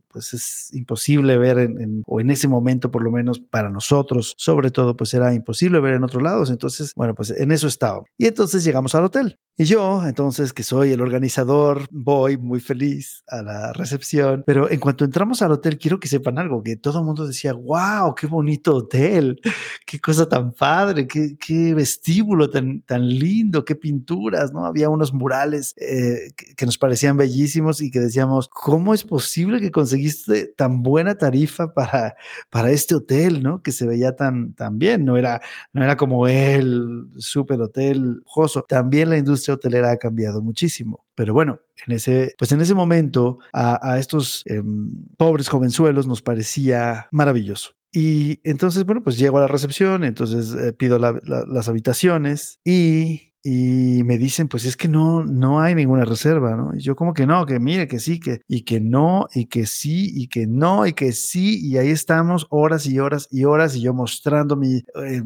pues 0.08 0.34
es 0.34 0.72
imposible 0.72 1.36
ver 1.38 1.58
en, 1.58 2.02
o 2.06 2.20
en 2.20 2.30
ese 2.30 2.48
momento 2.48 2.90
por 2.90 3.02
lo 3.02 3.10
menos 3.10 3.38
para 3.40 3.70
nosotros, 3.70 4.34
sobre 4.38 4.70
todo 4.70 4.96
pues 4.96 5.14
era 5.14 5.34
imposible 5.34 5.80
ver 5.80 5.94
en 5.94 6.04
otros 6.04 6.22
lados, 6.22 6.50
entonces 6.50 6.92
bueno 6.94 7.14
pues 7.14 7.30
en 7.30 7.52
eso 7.52 7.68
estaba. 7.68 8.02
Y 8.16 8.26
entonces 8.26 8.64
llegamos 8.64 8.94
al 8.94 9.04
hotel 9.04 9.38
y 9.60 9.64
yo 9.64 10.06
entonces 10.06 10.52
que 10.52 10.62
soy 10.62 10.92
el 10.92 11.00
organizador 11.00 11.88
voy 11.90 12.36
muy 12.36 12.60
feliz 12.60 13.24
a 13.26 13.42
la 13.42 13.72
recepción, 13.72 14.44
pero 14.46 14.70
en 14.70 14.78
cuanto 14.78 15.04
entramos 15.04 15.42
al 15.42 15.50
hotel 15.50 15.78
quiero 15.78 15.98
que 15.98 16.06
sepan 16.06 16.38
algo, 16.38 16.62
que 16.62 16.76
todo 16.76 17.00
el 17.00 17.04
mundo 17.04 17.26
decía, 17.26 17.52
wow, 17.52 18.14
qué 18.14 18.28
bonito 18.28 18.76
hotel, 18.76 19.40
qué 19.84 19.98
cosa 19.98 20.28
tan 20.28 20.52
padre, 20.52 21.08
qué, 21.08 21.36
qué 21.38 21.74
vestíbulo 21.74 22.48
tan, 22.50 22.82
tan 22.82 23.08
lindo, 23.08 23.64
qué 23.64 23.74
pinturas, 23.74 24.52
¿no? 24.52 24.64
Había 24.64 24.88
unos 24.88 25.12
murales 25.12 25.74
eh, 25.76 26.30
que, 26.36 26.54
que 26.54 26.64
nos 26.64 26.78
parecían 26.78 27.16
bellísimos 27.16 27.80
y 27.80 27.90
que 27.90 27.98
decíamos, 27.98 28.48
¿cómo 28.48 28.94
es 28.94 29.02
posible 29.02 29.60
que 29.60 29.72
conseguiste 29.72 30.46
tan 30.56 30.82
buena 30.84 31.16
tarifa 31.16 31.74
para, 31.74 32.14
para 32.50 32.70
este 32.70 32.94
hotel, 32.94 33.42
¿no? 33.42 33.60
Que 33.62 33.72
se 33.72 33.86
veía 33.86 34.14
tan, 34.14 34.54
tan 34.54 34.78
bien, 34.78 35.04
no 35.04 35.16
era, 35.16 35.40
no 35.72 35.82
era 35.82 35.96
como 35.96 36.28
el 36.28 37.08
super 37.16 37.60
hotel 37.60 38.22
joso. 38.24 38.64
También 38.68 39.10
la 39.10 39.18
industria 39.18 39.47
hotelera 39.54 39.90
ha 39.90 39.96
cambiado 39.96 40.42
muchísimo. 40.42 41.04
Pero 41.14 41.34
bueno, 41.34 41.60
en 41.86 41.94
ese, 41.94 42.34
pues 42.38 42.52
en 42.52 42.60
ese 42.60 42.74
momento 42.74 43.38
a, 43.52 43.98
estos 43.98 44.42
em, 44.46 44.90
pobres 45.16 45.48
jovenzuelos 45.48 46.06
nos 46.06 46.22
parecía 46.22 47.08
maravilloso. 47.10 47.72
Y 47.92 48.40
entonces, 48.44 48.84
bueno, 48.84 49.02
pues 49.02 49.16
llego 49.16 49.38
a 49.38 49.42
la 49.42 49.48
recepción, 49.48 50.04
entonces 50.04 50.54
eh, 50.54 50.72
pido 50.74 50.98
las 50.98 51.68
habitaciones 51.68 52.60
y 52.62 53.28
y 53.42 54.02
me 54.04 54.18
dicen, 54.18 54.48
pues 54.48 54.64
es 54.64 54.76
que 54.76 54.88
no, 54.88 55.24
no 55.24 55.60
hay 55.60 55.74
ninguna 55.74 56.04
reserva, 56.04 56.56
¿no? 56.56 56.74
Y 56.74 56.80
yo 56.80 56.96
como 56.96 57.14
que 57.14 57.26
no, 57.26 57.46
que 57.46 57.60
mire, 57.60 57.86
que 57.86 57.98
sí, 58.00 58.18
que, 58.18 58.42
y 58.48 58.62
que 58.62 58.80
no, 58.80 59.28
y 59.32 59.46
que 59.46 59.64
sí, 59.64 60.10
y 60.14 60.28
que 60.28 60.46
no, 60.46 60.86
y 60.86 60.92
que 60.92 61.12
sí, 61.12 61.60
y 61.66 61.78
ahí 61.78 61.90
estamos 61.90 62.46
horas 62.50 62.84
y 62.86 62.98
horas 62.98 63.28
y 63.30 63.44
horas, 63.44 63.76
y 63.76 63.80
yo 63.80 63.94
mostrando 63.94 64.56
mi... 64.56 64.82
Eh, 65.02 65.22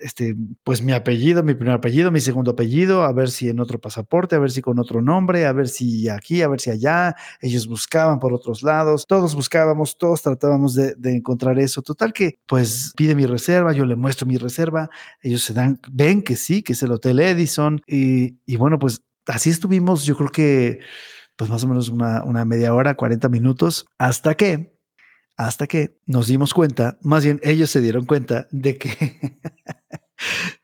este, 0.00 0.36
pues 0.64 0.82
mi 0.82 0.92
apellido, 0.92 1.42
mi 1.42 1.54
primer 1.54 1.74
apellido, 1.74 2.10
mi 2.10 2.20
segundo 2.20 2.52
apellido, 2.52 3.02
a 3.02 3.12
ver 3.12 3.30
si 3.30 3.48
en 3.48 3.60
otro 3.60 3.80
pasaporte, 3.80 4.36
a 4.36 4.38
ver 4.38 4.50
si 4.50 4.62
con 4.62 4.78
otro 4.78 5.02
nombre, 5.02 5.46
a 5.46 5.52
ver 5.52 5.68
si 5.68 6.08
aquí, 6.08 6.42
a 6.42 6.48
ver 6.48 6.60
si 6.60 6.70
allá. 6.70 7.14
Ellos 7.40 7.66
buscaban 7.66 8.18
por 8.18 8.32
otros 8.32 8.62
lados, 8.62 9.06
todos 9.06 9.34
buscábamos, 9.34 9.98
todos 9.98 10.22
tratábamos 10.22 10.74
de, 10.74 10.94
encontrar 11.04 11.58
eso. 11.58 11.82
Total 11.82 12.12
que, 12.12 12.38
pues 12.46 12.92
pide 12.96 13.14
mi 13.14 13.26
reserva, 13.26 13.72
yo 13.72 13.84
le 13.84 13.96
muestro 13.96 14.26
mi 14.26 14.36
reserva, 14.36 14.90
ellos 15.22 15.42
se 15.42 15.54
dan, 15.54 15.80
ven 15.90 16.22
que 16.22 16.36
sí, 16.36 16.62
que 16.62 16.72
es 16.72 16.82
el 16.82 16.92
Hotel 16.92 17.20
Edison 17.20 17.80
y, 17.86 18.38
y 18.46 18.56
bueno, 18.56 18.78
pues 18.78 19.02
así 19.26 19.50
estuvimos, 19.50 20.04
yo 20.04 20.16
creo 20.16 20.30
que 20.30 20.80
pues 21.36 21.50
más 21.50 21.62
o 21.62 21.68
menos 21.68 21.88
una, 21.88 22.24
una 22.24 22.44
media 22.44 22.74
hora, 22.74 22.96
40 22.96 23.28
minutos, 23.28 23.86
hasta 23.96 24.34
que 24.34 24.76
hasta 25.38 25.68
que 25.68 25.96
nos 26.04 26.26
dimos 26.26 26.52
cuenta, 26.52 26.98
más 27.00 27.24
bien 27.24 27.38
ellos 27.44 27.70
se 27.70 27.80
dieron 27.80 28.06
cuenta 28.06 28.48
de 28.50 28.76
que 28.76 28.90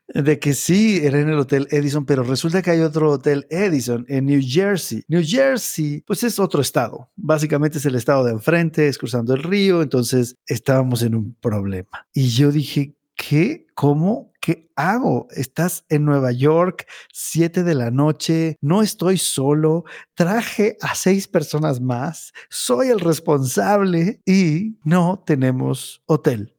de 0.07 0.39
que 0.39 0.53
sí 0.53 1.01
era 1.03 1.19
en 1.19 1.29
el 1.29 1.39
Hotel 1.39 1.67
Edison, 1.71 2.05
pero 2.05 2.23
resulta 2.23 2.61
que 2.61 2.71
hay 2.71 2.81
otro 2.81 3.11
Hotel 3.11 3.45
Edison 3.49 4.05
en 4.07 4.25
New 4.25 4.41
Jersey. 4.41 5.03
New 5.07 5.23
Jersey, 5.25 6.01
pues 6.05 6.23
es 6.23 6.39
otro 6.39 6.61
estado. 6.61 7.09
Básicamente 7.15 7.79
es 7.79 7.85
el 7.85 7.95
estado 7.95 8.23
de 8.23 8.31
enfrente, 8.31 8.87
es 8.87 8.97
cruzando 8.97 9.33
el 9.33 9.43
río, 9.43 9.81
entonces 9.81 10.35
estábamos 10.47 11.01
en 11.01 11.15
un 11.15 11.35
problema. 11.41 12.07
Y 12.13 12.29
yo 12.29 12.51
dije, 12.51 12.95
¿qué? 13.15 13.65
¿Cómo? 13.73 14.31
¿Qué 14.39 14.69
hago? 14.75 15.27
Estás 15.31 15.85
en 15.89 16.05
Nueva 16.05 16.31
York, 16.31 16.85
7 17.11 17.63
de 17.63 17.75
la 17.75 17.91
noche, 17.91 18.57
no 18.61 18.81
estoy 18.81 19.17
solo, 19.17 19.85
traje 20.13 20.77
a 20.81 20.95
seis 20.95 21.27
personas 21.27 21.81
más, 21.81 22.31
soy 22.49 22.89
el 22.89 22.99
responsable 22.99 24.21
y 24.25 24.77
no 24.83 25.23
tenemos 25.25 26.03
hotel. 26.05 26.54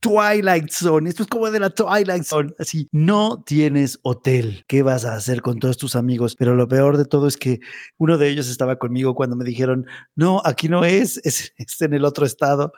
Twilight 0.00 0.70
Zone. 0.70 1.08
Esto 1.08 1.24
es 1.24 1.28
como 1.28 1.50
de 1.50 1.60
la 1.60 1.70
Twilight 1.70 2.24
Zone. 2.24 2.54
Así, 2.58 2.88
no 2.92 3.42
tienes 3.44 3.98
hotel. 4.02 4.64
¿Qué 4.68 4.82
vas 4.82 5.04
a 5.04 5.14
hacer 5.14 5.42
con 5.42 5.58
todos 5.58 5.76
tus 5.76 5.96
amigos? 5.96 6.36
Pero 6.36 6.54
lo 6.54 6.68
peor 6.68 6.96
de 6.96 7.04
todo 7.04 7.26
es 7.26 7.36
que 7.36 7.60
uno 7.96 8.18
de 8.18 8.28
ellos 8.28 8.48
estaba 8.48 8.76
conmigo 8.76 9.14
cuando 9.14 9.36
me 9.36 9.44
dijeron, 9.44 9.86
no, 10.14 10.40
aquí 10.44 10.68
no 10.68 10.84
es, 10.84 11.20
es, 11.24 11.52
es 11.56 11.80
en 11.80 11.94
el 11.94 12.04
otro 12.04 12.26
estado 12.26 12.72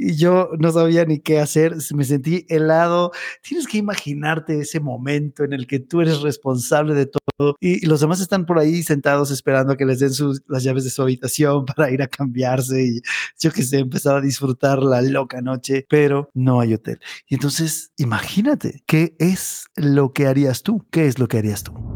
y 0.00 0.16
yo 0.16 0.50
no 0.58 0.72
sabía 0.72 1.04
ni 1.04 1.20
qué 1.20 1.40
hacer, 1.40 1.76
me 1.94 2.04
sentí 2.04 2.46
helado. 2.48 3.12
Tienes 3.42 3.66
que 3.66 3.76
imaginarte 3.76 4.58
ese 4.60 4.80
momento 4.80 5.44
en 5.44 5.52
el 5.52 5.66
que 5.66 5.78
tú 5.78 6.00
eres 6.00 6.22
responsable 6.22 6.94
de 6.94 7.06
todo 7.06 7.20
y, 7.60 7.86
los 7.86 8.00
demás 8.00 8.20
están 8.20 8.46
por 8.46 8.58
ahí 8.58 8.82
sentados 8.82 9.30
esperando 9.30 9.72
a 9.72 9.76
que 9.76 9.84
les 9.84 9.98
den 9.98 10.12
sus, 10.12 10.42
las 10.48 10.62
llaves 10.62 10.84
de 10.84 10.90
su 10.90 11.02
habitación 11.02 11.64
para 11.76 11.90
ir 11.90 12.02
a 12.02 12.08
cambiarse 12.08 12.82
y 12.82 13.00
yo 13.38 13.50
que 13.52 13.62
sé, 13.62 13.78
empezar 13.78 14.16
a 14.16 14.20
disfrutar 14.20 14.82
la 14.82 15.02
loca 15.02 15.42
noche, 15.42 15.86
pero 15.88 16.30
no 16.34 16.60
hay 16.60 16.74
hotel. 16.74 16.98
Y 17.28 17.34
entonces, 17.34 17.92
imagínate, 17.96 18.82
¿qué 18.86 19.14
es 19.18 19.66
lo 19.76 20.12
que 20.12 20.26
harías 20.26 20.62
tú? 20.62 20.86
¿Qué 20.90 21.06
es 21.06 21.18
lo 21.18 21.28
que 21.28 21.38
harías 21.38 21.62
tú? 21.62 21.89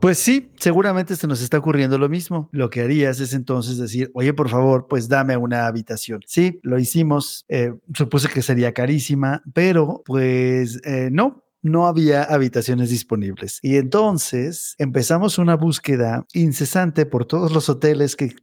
Pues 0.00 0.18
sí, 0.18 0.52
seguramente 0.58 1.16
se 1.16 1.26
nos 1.26 1.42
está 1.42 1.58
ocurriendo 1.58 1.98
lo 1.98 2.08
mismo. 2.08 2.48
Lo 2.52 2.70
que 2.70 2.82
harías 2.82 3.18
es 3.18 3.32
entonces 3.34 3.78
decir, 3.78 4.10
oye, 4.14 4.32
por 4.32 4.48
favor, 4.48 4.86
pues 4.88 5.08
dame 5.08 5.36
una 5.36 5.66
habitación. 5.66 6.20
Sí, 6.24 6.60
lo 6.62 6.78
hicimos. 6.78 7.44
Eh, 7.48 7.72
supuse 7.94 8.28
que 8.28 8.42
sería 8.42 8.72
carísima, 8.72 9.42
pero 9.52 10.02
pues 10.06 10.80
eh, 10.84 11.08
no, 11.10 11.42
no 11.62 11.86
había 11.86 12.22
habitaciones 12.22 12.90
disponibles. 12.90 13.58
Y 13.62 13.76
entonces 13.76 14.74
empezamos 14.78 15.38
una 15.38 15.56
búsqueda 15.56 16.24
incesante 16.32 17.06
por 17.06 17.24
todos 17.24 17.52
los 17.52 17.68
hoteles 17.68 18.16
que, 18.16 18.34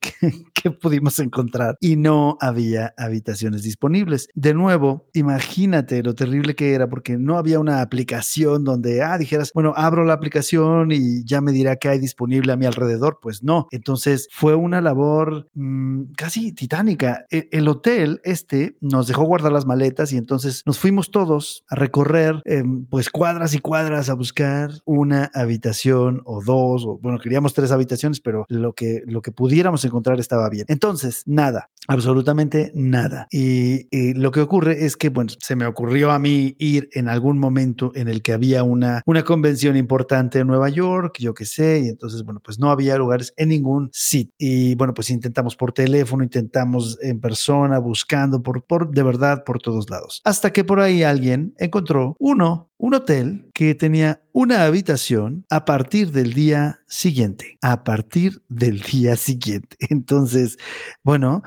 pudimos 0.82 1.20
encontrar 1.20 1.78
y 1.80 1.96
no 1.96 2.38
había 2.42 2.94
habitaciones 2.98 3.62
disponibles. 3.62 4.28
De 4.34 4.56
nuevo, 4.56 5.08
imagínate 5.14 6.02
lo 6.02 6.16
terrible 6.16 6.56
que 6.56 6.74
era 6.74 6.90
porque 6.90 7.18
no 7.18 7.38
había 7.38 7.60
una 7.60 7.82
aplicación 7.82 8.64
donde, 8.64 9.04
ah, 9.04 9.18
dijeras, 9.20 9.52
bueno, 9.54 9.74
abro 9.76 10.06
la 10.06 10.14
aplicación 10.14 10.92
y 10.92 11.24
ya 11.24 11.40
me 11.42 11.52
dirá 11.52 11.76
qué 11.76 11.90
hay 11.90 12.00
disponible 12.00 12.52
a 12.52 12.58
mi 12.58 12.66
alrededor. 12.66 13.20
Pues 13.22 13.44
no. 13.44 13.68
Entonces 13.70 14.28
fue 14.32 14.56
una 14.56 14.82
labor 14.82 15.50
mmm, 15.54 16.06
casi 16.18 16.52
titánica. 16.52 17.26
El, 17.30 17.48
el, 17.52 17.68
hotel 17.68 18.20
este 18.24 18.76
nos 18.82 19.08
dejó 19.08 19.24
guardar 19.24 19.52
las 19.52 19.68
maletas 19.68 20.12
y 20.14 20.18
entonces 20.18 20.64
nos 20.66 20.80
fuimos 20.80 21.12
todos 21.12 21.64
a 21.70 21.76
recorrer, 21.76 22.42
eh, 22.46 22.64
pues 22.90 23.05
pues, 23.06 23.12
cuadras 23.12 23.54
y 23.54 23.60
cuadras 23.60 24.10
a 24.10 24.16
buscar 24.16 24.72
una 24.84 25.30
habitación 25.36 26.24
o 26.26 26.44
dos, 26.44 26.86
o 26.86 26.98
bueno, 26.98 27.20
queríamos 27.20 27.54
tres 27.54 27.72
habitaciones, 27.72 28.20
pero 28.20 28.46
lo 28.50 28.74
que, 28.74 29.04
lo 29.06 29.22
que 29.22 29.32
pudiéramos 29.32 29.86
encontrar 29.86 30.20
estaba 30.20 30.50
bien. 30.50 30.66
Entonces, 30.70 31.22
nada, 31.28 31.70
absolutamente 31.88 32.72
nada. 32.76 33.28
Y, 33.32 33.86
lo 34.16 34.32
que 34.32 34.42
ocurre 34.42 34.86
es 34.86 34.98
que, 34.98 35.10
bueno, 35.10 35.32
se 35.40 35.56
me 35.56 35.66
ocurrió 35.66 36.12
a 36.12 36.20
mí 36.20 36.56
ir 36.60 36.90
en 36.94 37.10
algún 37.10 37.38
momento 37.38 37.92
en 37.96 38.08
el 38.08 38.22
que 38.22 38.34
había 38.34 38.64
una, 38.64 39.02
una 39.06 39.24
convención 39.24 39.76
importante 39.76 40.40
en 40.40 40.48
Nueva 40.48 40.70
York, 40.70 41.18
yo 41.20 41.34
qué 41.34 41.46
sé, 41.46 41.82
y 41.86 41.88
entonces, 41.90 42.24
bueno, 42.24 42.40
pues 42.44 42.60
no 42.60 42.70
había 42.72 42.98
lugares 42.98 43.34
en 43.38 43.50
ningún 43.50 43.90
sitio. 43.92 44.34
Y 44.38 44.76
bueno, 44.76 44.94
pues 44.94 45.10
intentamos 45.10 45.56
por 45.56 45.74
teléfono, 45.74 46.24
intentamos 46.24 46.98
en 47.02 47.20
persona, 47.20 47.80
buscando 47.80 48.42
por, 48.42 48.64
por 48.64 48.90
de 48.92 49.04
verdad 49.04 49.44
por 49.44 49.62
todos 49.62 49.90
lados. 49.90 50.22
Hasta 50.24 50.52
que 50.52 50.64
por 50.64 50.80
ahí 50.80 51.04
alguien 51.04 51.54
encontró 51.58 52.16
uno 52.20 52.70
un 52.78 52.94
hotel 52.94 53.50
que 53.54 53.74
tenía 53.74 54.22
una 54.32 54.66
habitación 54.66 55.46
a 55.50 55.66
partir 55.66 56.12
del 56.12 56.34
día 56.34 56.82
siguiente, 56.88 57.58
a 57.62 57.84
partir 57.84 58.44
del 58.50 58.82
día 58.82 59.16
siguiente. 59.16 59.78
Entonces, 59.90 60.58
bueno, 61.04 61.44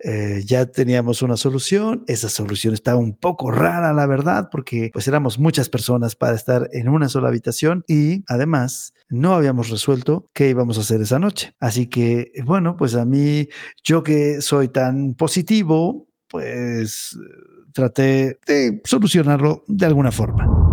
eh, 0.00 0.42
ya 0.44 0.66
teníamos 0.66 1.22
una 1.22 1.36
solución. 1.36 2.04
Esa 2.06 2.28
solución 2.28 2.74
estaba 2.74 2.98
un 2.98 3.16
poco 3.16 3.50
rara, 3.50 3.92
la 3.92 4.06
verdad, 4.06 4.48
porque 4.50 4.90
pues 4.92 5.08
éramos 5.08 5.38
muchas 5.38 5.68
personas 5.68 6.14
para 6.14 6.36
estar 6.36 6.68
en 6.72 6.88
una 6.88 7.08
sola 7.08 7.28
habitación 7.28 7.84
y 7.88 8.24
además 8.28 8.94
no 9.08 9.34
habíamos 9.34 9.70
resuelto 9.70 10.30
qué 10.34 10.48
íbamos 10.50 10.78
a 10.78 10.82
hacer 10.82 11.00
esa 11.00 11.18
noche. 11.18 11.54
Así 11.60 11.86
que, 11.86 12.32
bueno, 12.44 12.76
pues 12.76 12.94
a 12.94 13.04
mí, 13.04 13.48
yo 13.82 14.02
que 14.02 14.40
soy 14.40 14.68
tan 14.68 15.14
positivo, 15.14 16.08
pues 16.28 17.18
traté 17.72 18.38
de 18.46 18.80
solucionarlo 18.84 19.64
de 19.66 19.86
alguna 19.86 20.12
forma. 20.12 20.67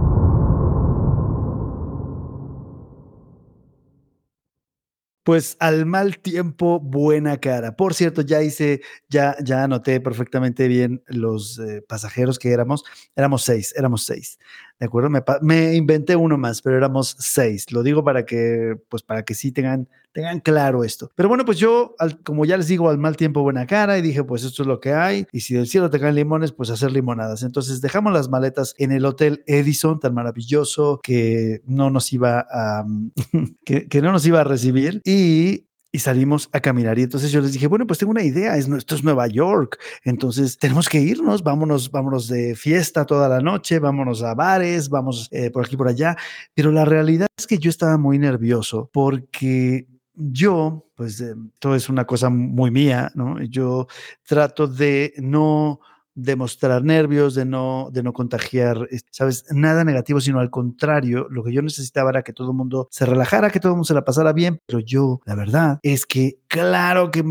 Pues 5.26 5.58
al 5.60 5.88
mal 5.88 6.20
tiempo, 6.20 6.80
buena 6.80 7.38
cara. 7.40 7.76
Por 7.76 7.96
cierto, 7.96 8.22
ya 8.22 8.44
hice, 8.44 8.82
ya, 9.10 9.36
ya 9.44 9.64
anoté 9.64 10.00
perfectamente 10.00 10.68
bien 10.68 11.02
los 11.08 11.58
eh, 11.58 11.82
pasajeros 11.82 12.38
que 12.38 12.52
éramos. 12.52 12.84
Éramos 13.16 13.42
seis, 13.42 13.74
éramos 13.76 14.06
seis. 14.06 14.38
¿De 14.80 14.86
acuerdo? 14.86 15.10
Me, 15.10 15.24
me, 15.42 15.74
inventé 15.74 16.16
uno 16.16 16.38
más, 16.38 16.62
pero 16.62 16.78
éramos 16.78 17.16
seis. 17.18 17.72
Lo 17.72 17.82
digo 17.82 18.04
para 18.04 18.24
que, 18.24 18.76
pues 18.88 19.02
para 19.02 19.24
que 19.26 19.34
sí 19.34 19.52
tengan 19.52 19.90
Tengan 20.16 20.40
claro 20.40 20.86
esto. 20.86 21.12
Pero 21.14 21.28
bueno, 21.28 21.44
pues 21.44 21.58
yo, 21.58 21.94
como 22.24 22.46
ya 22.46 22.56
les 22.56 22.68
digo, 22.68 22.90
al 22.90 22.98
mal 22.98 23.18
tiempo 23.18 23.42
buena 23.42 23.68
cara 23.68 23.98
y 23.98 24.02
dije, 24.02 24.24
pues 24.24 24.46
esto 24.46 24.64
es 24.64 24.68
lo 24.68 24.80
que 24.80 24.94
hay. 24.94 25.28
Y 25.34 25.42
si 25.42 25.56
del 25.56 25.68
cielo 25.68 25.90
te 25.90 26.00
caen 26.00 26.16
limones, 26.16 26.54
pues 26.54 26.70
hacer 26.70 26.94
limonadas. 26.94 27.44
Entonces 27.44 27.82
dejamos 27.82 28.14
las 28.14 28.30
maletas 28.30 28.76
en 28.78 28.94
el 28.94 29.04
Hotel 29.04 29.44
Edison, 29.46 30.00
tan 30.00 30.14
maravilloso 30.14 31.02
que 31.04 31.64
no 31.66 31.90
nos 31.90 32.14
iba 32.14 32.48
a, 32.50 32.86
que, 33.66 33.90
que 33.90 34.02
no 34.02 34.14
nos 34.14 34.26
iba 34.26 34.40
a 34.40 34.46
recibir. 34.46 35.02
Y 35.04 35.66
y 35.92 36.00
salimos 36.00 36.50
a 36.52 36.60
caminar. 36.60 37.00
Y 37.00 37.04
entonces 37.04 37.32
yo 37.32 37.40
les 37.40 37.54
dije, 37.54 37.68
bueno, 37.68 37.88
pues 37.88 38.00
tengo 38.00 38.12
una 38.12 38.24
idea, 38.24 38.58
es, 38.58 38.68
esto 38.68 38.96
es 38.96 39.04
Nueva 39.06 39.28
York, 39.28 39.80
entonces 40.04 40.58
tenemos 40.58 40.90
que 40.90 41.00
irnos, 41.00 41.42
vámonos, 41.42 41.90
vámonos 41.90 42.28
de 42.28 42.54
fiesta 42.56 43.06
toda 43.06 43.30
la 43.30 43.40
noche, 43.40 43.80
vámonos 43.80 44.22
a 44.22 44.34
bares, 44.34 44.90
vamos 44.90 45.30
eh, 45.32 45.52
por 45.52 45.66
aquí, 45.66 45.78
por 45.78 45.88
allá. 45.88 46.18
Pero 46.54 46.74
la 46.74 46.84
realidad 46.84 47.28
es 47.38 47.48
que 47.48 47.60
yo 47.60 47.70
estaba 47.70 47.98
muy 47.98 48.20
nervioso 48.20 48.90
porque 48.92 49.88
yo, 50.16 50.86
pues 50.96 51.20
eh, 51.22 51.36
todo 51.60 51.76
es 51.76 51.90
una 51.90 52.06
cosa 52.06 52.30
muy 52.30 52.72
mía, 52.72 53.12
¿no? 53.16 53.42
Yo 53.44 53.88
trato 54.26 54.68
de 54.68 55.14
no 55.18 55.80
demostrar 56.16 56.82
nervios, 56.82 57.36
de 57.36 57.44
no, 57.44 57.90
de 57.92 58.02
no 58.02 58.14
contagiar, 58.14 58.88
¿sabes? 59.12 59.46
Nada 59.52 59.84
negativo, 59.84 60.22
sino 60.22 60.40
al 60.40 60.50
contrario, 60.50 61.28
lo 61.30 61.44
que 61.44 61.52
yo 61.52 61.62
necesitaba 61.62 62.10
era 62.10 62.24
que 62.24 62.32
todo 62.32 62.52
el 62.52 62.58
mundo 62.58 62.88
se 62.90 63.06
relajara, 63.06 63.50
que 63.50 63.60
todo 63.60 63.74
el 63.74 63.76
mundo 63.76 63.86
se 63.86 63.94
la 63.94 64.06
pasara 64.06 64.32
bien, 64.32 64.62
pero 64.66 64.80
yo, 64.80 65.20
la 65.26 65.36
verdad, 65.36 65.80
es 65.84 66.06
que 66.06 66.40
claro 66.48 67.12
que, 67.12 67.24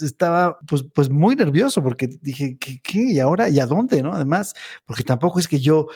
estaba 0.00 0.58
pues, 0.66 0.84
pues 0.94 1.10
muy 1.10 1.34
nervioso 1.34 1.82
porque 1.82 2.08
dije, 2.22 2.56
¿qué, 2.58 2.80
¿qué? 2.80 3.02
¿Y 3.12 3.18
ahora? 3.18 3.48
¿Y 3.48 3.58
a 3.58 3.66
dónde? 3.66 4.00
¿No? 4.00 4.12
Además, 4.12 4.54
porque 4.86 5.02
tampoco 5.02 5.40
es 5.40 5.48
que 5.48 5.58
yo 5.58 5.88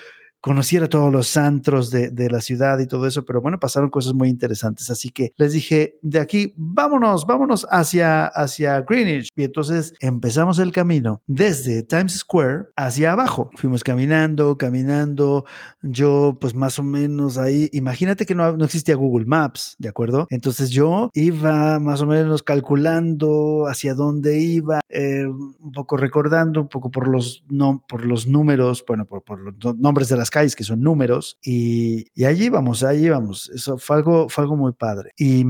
conociera 0.44 0.90
todos 0.90 1.10
los 1.10 1.38
antros 1.38 1.90
de, 1.90 2.10
de, 2.10 2.28
la 2.28 2.42
ciudad 2.42 2.78
y 2.78 2.86
todo 2.86 3.06
eso, 3.06 3.24
pero 3.24 3.40
bueno, 3.40 3.58
pasaron 3.58 3.88
cosas 3.88 4.12
muy 4.12 4.28
interesantes. 4.28 4.90
Así 4.90 5.08
que 5.08 5.32
les 5.38 5.54
dije, 5.54 5.98
de 6.02 6.20
aquí, 6.20 6.52
vámonos, 6.58 7.24
vámonos 7.24 7.66
hacia, 7.70 8.26
hacia 8.26 8.82
Greenwich. 8.82 9.28
Y 9.34 9.44
entonces 9.44 9.94
empezamos 10.00 10.58
el 10.58 10.70
camino 10.70 11.22
desde 11.26 11.82
Times 11.82 12.18
Square 12.18 12.64
hacia 12.76 13.12
abajo. 13.12 13.48
Fuimos 13.54 13.82
caminando, 13.82 14.58
caminando. 14.58 15.46
Yo, 15.80 16.36
pues 16.38 16.54
más 16.54 16.78
o 16.78 16.82
menos 16.82 17.38
ahí, 17.38 17.70
imagínate 17.72 18.26
que 18.26 18.34
no, 18.34 18.54
no 18.54 18.66
existía 18.66 18.96
Google 18.96 19.24
Maps, 19.24 19.76
¿de 19.78 19.88
acuerdo? 19.88 20.26
Entonces 20.28 20.68
yo 20.68 21.08
iba 21.14 21.78
más 21.80 22.02
o 22.02 22.06
menos 22.06 22.42
calculando 22.42 23.64
hacia 23.66 23.94
dónde 23.94 24.40
iba, 24.40 24.80
eh, 24.90 25.24
un 25.26 25.72
poco 25.72 25.96
recordando, 25.96 26.60
un 26.60 26.68
poco 26.68 26.90
por 26.90 27.08
los, 27.08 27.44
no, 27.48 27.82
por 27.88 28.04
los 28.04 28.26
números, 28.26 28.84
bueno, 28.86 29.06
por, 29.06 29.22
por 29.22 29.40
los 29.40 29.78
nombres 29.78 30.10
de 30.10 30.18
las 30.18 30.33
calles, 30.34 30.56
que 30.56 30.64
son 30.64 30.80
números, 30.80 31.38
y, 31.42 32.06
y 32.14 32.24
allí 32.24 32.48
vamos, 32.48 32.82
allí 32.82 33.08
vamos. 33.08 33.50
Eso 33.54 33.78
fue 33.78 33.96
algo, 33.96 34.28
fue 34.28 34.42
algo 34.42 34.56
muy 34.56 34.72
padre. 34.72 35.12
Y, 35.16 35.44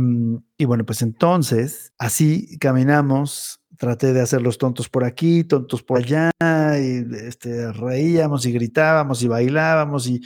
y 0.59 0.65
bueno, 0.67 0.85
pues 0.85 1.01
entonces, 1.01 1.93
así 1.99 2.59
caminamos 2.59 3.61
traté 3.77 4.13
de 4.13 4.21
hacer 4.21 4.41
los 4.41 4.59
tontos 4.59 4.89
por 4.89 5.05
aquí, 5.05 5.43
tontos 5.45 5.83
por 5.83 5.99
allá, 5.99 6.31
y 6.79 7.05
este, 7.27 7.73
reíamos 7.73 8.47
y 8.47 8.53
gritábamos 8.53 9.23
y 9.23 9.29
bailábamos 9.29 10.07
y, 10.07 10.21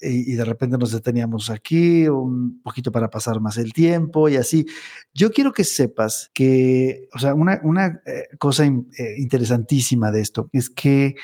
y, 0.00 0.34
de 0.34 0.44
repente 0.44 0.78
nos 0.78 0.92
deteníamos 0.92 1.50
aquí 1.50 2.08
un 2.08 2.60
poquito 2.62 2.92
para 2.92 3.10
pasar 3.10 3.40
más 3.40 3.58
el 3.58 3.72
tiempo 3.72 4.28
y 4.28 4.36
así. 4.36 4.66
Yo 5.12 5.30
quiero 5.30 5.52
que 5.52 5.64
sepas 5.64 6.30
que, 6.32 7.08
o 7.14 7.18
sea, 7.18 7.34
una, 7.34 7.60
una 7.64 8.00
eh, 8.06 8.28
cosa 8.38 8.64
eh, 8.64 9.14
interesantísima 9.18 10.10
de 10.10 10.20
esto 10.20 10.48
es 10.52 10.70
que, 10.70 11.16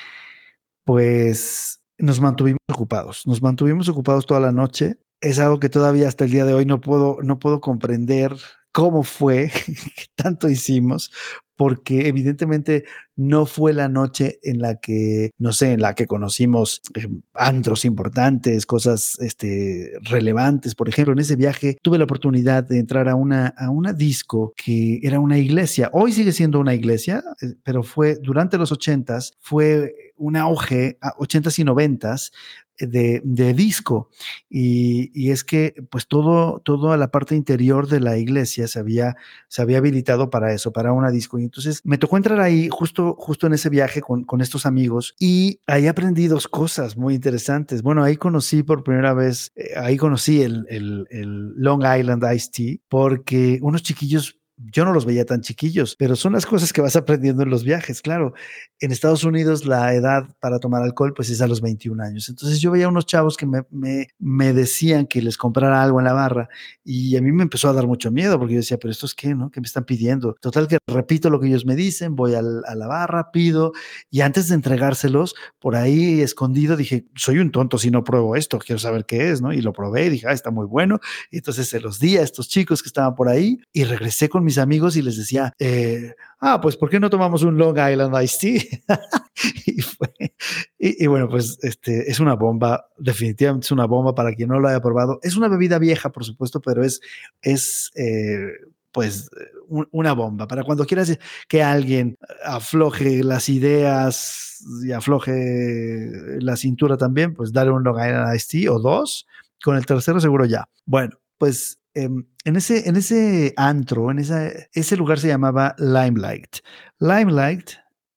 pues, 0.83 1.81
nos 1.97 2.19
mantuvimos 2.19 2.59
ocupados, 2.69 3.25
nos 3.25 3.41
mantuvimos 3.41 3.89
ocupados 3.89 4.25
toda 4.25 4.39
la 4.39 4.51
noche. 4.51 4.97
Es 5.21 5.39
algo 5.39 5.59
que 5.59 5.69
todavía 5.69 6.07
hasta 6.07 6.25
el 6.25 6.31
día 6.31 6.45
de 6.45 6.53
hoy 6.53 6.65
no 6.65 6.81
puedo, 6.81 7.17
no 7.23 7.39
puedo 7.39 7.61
comprender 7.61 8.35
cómo 8.71 9.03
fue 9.03 9.49
que 9.65 10.05
tanto 10.15 10.49
hicimos, 10.49 11.11
porque 11.55 12.09
evidentemente 12.09 12.83
no 13.15 13.45
fue 13.45 13.71
la 13.71 13.87
noche 13.87 14.39
en 14.43 14.59
la 14.59 14.75
que, 14.75 15.31
no 15.37 15.53
sé, 15.53 15.71
en 15.71 15.81
la 15.81 15.95
que 15.95 16.07
conocimos 16.07 16.81
eh, 16.95 17.07
antros 17.33 17.85
importantes, 17.85 18.65
cosas 18.65 19.17
este, 19.19 19.93
relevantes. 20.01 20.75
Por 20.75 20.89
ejemplo, 20.89 21.13
en 21.13 21.19
ese 21.19 21.37
viaje 21.37 21.77
tuve 21.81 21.97
la 21.97 22.03
oportunidad 22.03 22.65
de 22.65 22.79
entrar 22.79 23.07
a 23.07 23.15
una, 23.15 23.47
a 23.57 23.69
una 23.69 23.93
disco 23.93 24.53
que 24.57 24.99
era 25.01 25.21
una 25.21 25.37
iglesia. 25.37 25.89
Hoy 25.93 26.11
sigue 26.11 26.33
siendo 26.33 26.59
una 26.59 26.73
iglesia, 26.73 27.23
eh, 27.41 27.55
pero 27.63 27.83
fue 27.83 28.17
durante 28.21 28.57
los 28.57 28.73
ochentas, 28.73 29.31
fue 29.39 30.04
un 30.17 30.35
auge, 30.35 30.97
ochentas 31.17 31.59
y 31.59 31.63
noventas, 31.63 32.31
de, 32.79 33.21
de 33.23 33.53
disco. 33.53 34.09
Y, 34.49 35.11
y, 35.13 35.31
es 35.31 35.43
que 35.43 35.75
pues 35.89 36.07
todo, 36.07 36.59
toda 36.59 36.97
la 36.97 37.09
parte 37.09 37.35
interior 37.35 37.87
de 37.87 37.99
la 37.99 38.17
iglesia 38.17 38.67
se 38.67 38.79
había, 38.79 39.15
se 39.47 39.61
había 39.61 39.77
habilitado 39.77 40.29
para 40.29 40.53
eso, 40.53 40.71
para 40.71 40.91
una 40.91 41.11
disco. 41.11 41.39
Y 41.39 41.43
entonces 41.43 41.81
me 41.83 41.97
tocó 41.97 42.17
entrar 42.17 42.39
ahí 42.39 42.69
justo, 42.71 43.15
justo 43.17 43.47
en 43.47 43.53
ese 43.53 43.69
viaje 43.69 44.01
con, 44.01 44.23
con 44.23 44.41
estos 44.41 44.65
amigos 44.65 45.15
y 45.19 45.59
ahí 45.67 45.87
aprendí 45.87 46.27
dos 46.27 46.47
cosas 46.47 46.97
muy 46.97 47.15
interesantes. 47.15 47.81
Bueno, 47.81 48.03
ahí 48.03 48.17
conocí 48.17 48.63
por 48.63 48.83
primera 48.83 49.13
vez, 49.13 49.51
eh, 49.55 49.73
ahí 49.77 49.97
conocí 49.97 50.41
el, 50.41 50.65
el 50.69 51.53
Long 51.55 51.83
Island 51.83 52.23
Ice 52.35 52.49
Tea 52.51 52.75
porque 52.89 53.59
unos 53.61 53.83
chiquillos 53.83 54.37
yo 54.57 54.85
no 54.85 54.93
los 54.93 55.05
veía 55.05 55.25
tan 55.25 55.41
chiquillos, 55.41 55.95
pero 55.97 56.15
son 56.15 56.33
las 56.33 56.45
cosas 56.45 56.71
que 56.71 56.81
vas 56.81 56.95
aprendiendo 56.95 57.43
en 57.43 57.49
los 57.49 57.63
viajes, 57.63 58.01
claro. 58.01 58.33
En 58.79 58.91
Estados 58.91 59.23
Unidos 59.23 59.65
la 59.65 59.93
edad 59.93 60.27
para 60.39 60.59
tomar 60.59 60.81
alcohol 60.81 61.13
pues 61.13 61.29
es 61.29 61.41
a 61.41 61.47
los 61.47 61.61
21 61.61 62.01
años. 62.01 62.29
Entonces 62.29 62.61
yo 62.61 62.71
veía 62.71 62.87
unos 62.87 63.05
chavos 63.05 63.35
que 63.35 63.45
me, 63.45 63.63
me, 63.69 64.07
me, 64.17 64.53
decían 64.53 65.07
que 65.07 65.21
les 65.21 65.37
comprara 65.37 65.83
algo 65.83 65.99
en 65.99 66.05
la 66.05 66.13
barra 66.13 66.47
y 66.83 67.17
a 67.17 67.21
mí 67.21 67.31
me 67.31 67.43
empezó 67.43 67.67
a 67.69 67.73
dar 67.73 67.87
mucho 67.87 68.11
miedo 68.11 68.39
porque 68.39 68.53
yo 68.53 68.59
decía, 68.59 68.77
pero 68.77 68.91
esto 68.91 69.05
es 69.05 69.13
qué, 69.13 69.35
¿no? 69.35 69.51
¿Qué 69.51 69.59
me 69.59 69.67
están 69.67 69.83
pidiendo? 69.83 70.35
Total 70.39 70.67
que 70.67 70.77
repito 70.87 71.29
lo 71.29 71.39
que 71.39 71.47
ellos 71.47 71.65
me 71.65 71.75
dicen, 71.75 72.15
voy 72.15 72.35
al, 72.35 72.63
a 72.65 72.75
la 72.75 72.87
barra, 72.87 73.31
pido 73.31 73.73
y 74.09 74.21
antes 74.21 74.47
de 74.47 74.55
entregárselos, 74.55 75.35
por 75.59 75.75
ahí 75.75 76.21
escondido 76.21 76.77
dije, 76.77 77.05
soy 77.15 77.39
un 77.39 77.51
tonto 77.51 77.77
si 77.77 77.91
no 77.91 78.03
pruebo 78.03 78.35
esto, 78.35 78.59
quiero 78.59 78.79
saber 78.79 79.05
qué 79.05 79.31
es, 79.31 79.41
¿no? 79.41 79.51
Y 79.51 79.61
lo 79.61 79.73
probé 79.73 80.05
y 80.05 80.09
dije, 80.09 80.27
ah, 80.27 80.33
está 80.33 80.51
muy 80.51 80.65
bueno. 80.65 80.99
Y 81.31 81.37
entonces 81.37 81.67
se 81.67 81.79
los 81.81 81.99
di 81.99 82.17
a 82.17 82.21
estos 82.21 82.47
chicos 82.47 82.81
que 82.81 82.87
estaban 82.87 83.15
por 83.15 83.27
ahí 83.27 83.59
y 83.73 83.83
regresé 83.83 84.29
con 84.29 84.44
mis 84.45 84.57
amigos 84.57 84.95
y 84.95 85.01
les 85.01 85.17
decía, 85.17 85.53
eh, 85.59 86.13
ah, 86.39 86.61
pues 86.61 86.77
¿por 86.77 86.89
qué 86.89 86.99
no 86.99 87.09
tomamos 87.09 87.43
un 87.43 87.57
Long 87.57 87.77
Island 87.77 88.15
Iced 88.23 88.39
Tea? 88.39 88.99
y, 90.79 91.07
bueno, 91.07 91.27
pues 91.27 91.57
este, 91.61 92.09
es 92.09 92.19
una 92.19 92.35
bomba, 92.35 92.87
definitivamente 92.97 93.65
es 93.65 93.71
una 93.71 93.85
bomba 93.85 94.15
para 94.15 94.33
quien 94.33 94.49
no 94.49 94.59
lo 94.59 94.67
haya 94.67 94.81
probado. 94.81 95.19
Es 95.23 95.35
una 95.35 95.47
bebida 95.47 95.79
vieja, 95.79 96.11
por 96.11 96.23
supuesto, 96.23 96.61
pero 96.61 96.83
es, 96.83 97.01
es 97.41 97.91
eh, 97.95 98.47
pues 98.91 99.29
un, 99.67 99.87
una 99.91 100.13
bomba. 100.13 100.47
Para 100.47 100.63
cuando 100.63 100.85
quieras 100.85 101.17
que 101.47 101.61
alguien 101.61 102.17
afloje 102.45 103.23
las 103.23 103.49
ideas 103.49 104.63
y 104.83 104.91
afloje 104.91 106.39
la 106.39 106.55
cintura 106.55 106.95
también, 106.95 107.33
pues 107.33 107.51
dale 107.51 107.71
un 107.71 107.83
Long 107.83 107.97
Island 107.97 108.35
Iced 108.35 108.47
Tea 108.61 108.71
o 108.71 108.79
dos. 108.79 109.27
Con 109.63 109.77
el 109.77 109.85
tercero 109.85 110.19
seguro 110.19 110.45
ya. 110.45 110.69
Bueno, 110.85 111.17
pues 111.37 111.79
en 111.95 112.55
ese, 112.55 112.87
en 112.87 112.95
ese 112.97 113.53
antro, 113.57 114.11
en 114.11 114.19
esa, 114.19 114.49
ese 114.73 114.97
lugar 114.97 115.19
se 115.19 115.29
llamaba 115.29 115.75
Limelight. 115.77 116.57
Limelight, 116.99 117.71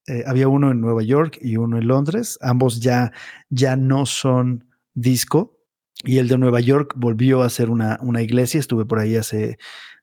eh, 0.06 0.24
había 0.26 0.48
uno 0.48 0.70
en 0.70 0.80
Nueva 0.80 1.02
York 1.02 1.38
y 1.40 1.56
uno 1.56 1.78
en 1.78 1.86
Londres, 1.86 2.38
ambos 2.40 2.80
ya, 2.80 3.12
ya 3.50 3.76
no 3.76 4.04
son 4.04 4.66
disco, 4.94 5.58
y 6.04 6.18
el 6.18 6.28
de 6.28 6.38
Nueva 6.38 6.60
York 6.60 6.94
volvió 6.96 7.42
a 7.42 7.50
ser 7.50 7.70
una, 7.70 7.98
una 8.02 8.22
iglesia, 8.22 8.60
estuve 8.60 8.84
por 8.84 8.98
ahí 8.98 9.16
hace, 9.16 9.58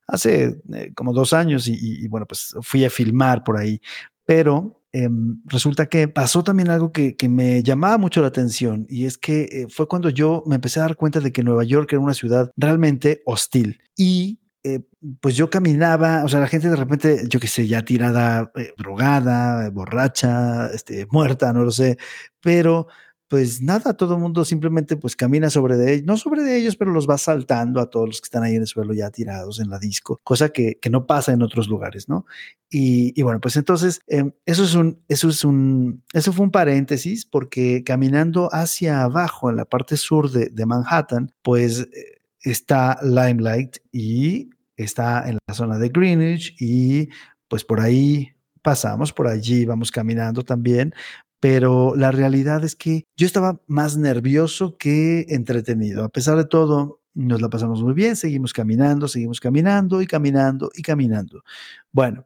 hace 0.07 0.61
eh, 0.73 0.91
como 0.95 1.13
dos 1.13 1.33
años 1.33 1.67
y, 1.67 1.75
y, 1.77 2.07
bueno, 2.07 2.25
pues 2.25 2.55
fui 2.61 2.85
a 2.85 2.89
filmar 2.89 3.43
por 3.43 3.57
ahí, 3.57 3.81
pero 4.25 4.81
em, 4.95 5.41
resulta 5.45 5.87
que 5.87 6.07
pasó 6.07 6.43
también 6.43 6.69
algo 6.69 6.91
que, 6.91 7.15
que, 7.15 7.27
me 7.29 7.63
llamaba 7.63 7.97
mucho 7.97 8.21
la 8.21 8.27
atención 8.27 8.85
y 8.89 9.05
es 9.05 9.17
que 9.17 9.43
eh, 9.51 9.67
fue 9.69 9.87
cuando 9.87 10.09
yo 10.09 10.43
me 10.45 10.55
empecé 10.55 10.79
a 10.79 10.83
dar 10.83 10.95
cuenta 10.95 11.19
de 11.19 11.31
que 11.31 11.43
Nueva 11.43 11.63
York 11.63 11.91
era 11.91 11.99
una 11.99 12.13
ciudad 12.13 12.51
realmente 12.55 13.21
hostil 13.25 13.81
y 13.95 14.39
eh, 14.63 14.79
pues 15.21 15.35
yo 15.35 15.51
caminaba, 15.51 16.23
o 16.23 16.27
sea, 16.27 16.39
la 16.39 16.47
gente 16.47 16.69
de 16.69 16.75
repente, 16.75 17.25
yo 17.27 17.39
qué 17.39 17.47
sé, 17.47 17.67
ya 17.67 17.85
tirada, 17.85 18.51
eh, 18.55 18.73
drogada, 18.77 19.69
borracha, 19.69 20.67
este, 20.73 21.05
muerta, 21.11 21.53
no 21.53 21.63
lo 21.63 21.69
sé, 21.69 21.97
pero 22.41 22.87
pues 23.27 23.61
nada, 23.61 23.93
todo 23.93 24.15
el 24.15 24.21
mundo 24.21 24.45
simplemente 24.45 24.97
pues 24.97 25.15
camina 25.15 25.49
sobre 25.49 25.77
de 25.77 25.93
ellos, 25.93 26.05
no 26.05 26.17
sobre 26.17 26.43
de 26.43 26.57
ellos, 26.57 26.75
pero 26.75 26.91
los 26.91 27.09
va 27.09 27.17
saltando 27.17 27.79
a 27.79 27.89
todos 27.89 28.07
los 28.07 28.21
que 28.21 28.25
están 28.25 28.43
ahí 28.43 28.55
en 28.55 28.61
el 28.61 28.67
suelo 28.67 28.93
ya 28.93 29.09
tirados 29.09 29.59
en 29.59 29.69
la 29.69 29.79
disco, 29.79 30.19
cosa 30.23 30.49
que, 30.49 30.77
que 30.79 30.89
no 30.89 31.07
pasa 31.07 31.31
en 31.31 31.41
otros 31.41 31.67
lugares, 31.67 32.07
¿no? 32.07 32.25
Y, 32.69 33.19
y 33.19 33.23
bueno, 33.23 33.39
pues 33.39 33.55
entonces 33.55 34.01
eh, 34.07 34.31
eso 34.45 34.63
es 34.63 34.75
un, 34.75 35.01
eso 35.07 35.29
es 35.29 35.43
un, 35.43 36.03
eso 36.13 36.33
fue 36.33 36.45
un 36.45 36.51
paréntesis 36.51 37.25
porque 37.25 37.83
caminando 37.83 38.49
hacia 38.51 39.01
abajo 39.01 39.49
en 39.49 39.55
la 39.55 39.65
parte 39.65 39.97
sur 39.97 40.29
de, 40.29 40.49
de 40.49 40.65
Manhattan, 40.65 41.31
pues 41.41 41.79
eh, 41.79 42.21
está 42.41 42.99
Limelight 43.01 43.77
y 43.91 44.49
está 44.77 45.27
en 45.27 45.39
la 45.47 45.53
zona 45.53 45.79
de 45.79 45.89
Greenwich 45.89 46.55
y 46.59 47.09
pues 47.47 47.63
por 47.63 47.79
ahí 47.79 48.35
pasamos, 48.61 49.13
por 49.13 49.27
allí 49.27 49.63
vamos 49.63 49.91
caminando 49.91 50.43
también, 50.43 50.93
pero 51.39 51.95
la 51.95 52.11
realidad 52.11 52.63
es 52.63 52.75
que 52.75 53.05
yo 53.17 53.27
estaba 53.27 53.61
más 53.67 53.97
nervioso 53.97 54.77
que 54.77 55.25
entretenido. 55.29 56.03
A 56.03 56.09
pesar 56.09 56.37
de 56.37 56.45
todo, 56.45 57.01
nos 57.13 57.41
la 57.41 57.49
pasamos 57.49 57.81
muy 57.81 57.93
bien, 57.93 58.15
seguimos 58.15 58.53
caminando, 58.53 59.07
seguimos 59.07 59.39
caminando 59.39 60.01
y 60.01 60.07
caminando 60.07 60.69
y 60.75 60.81
caminando. 60.81 61.43
Bueno, 61.91 62.25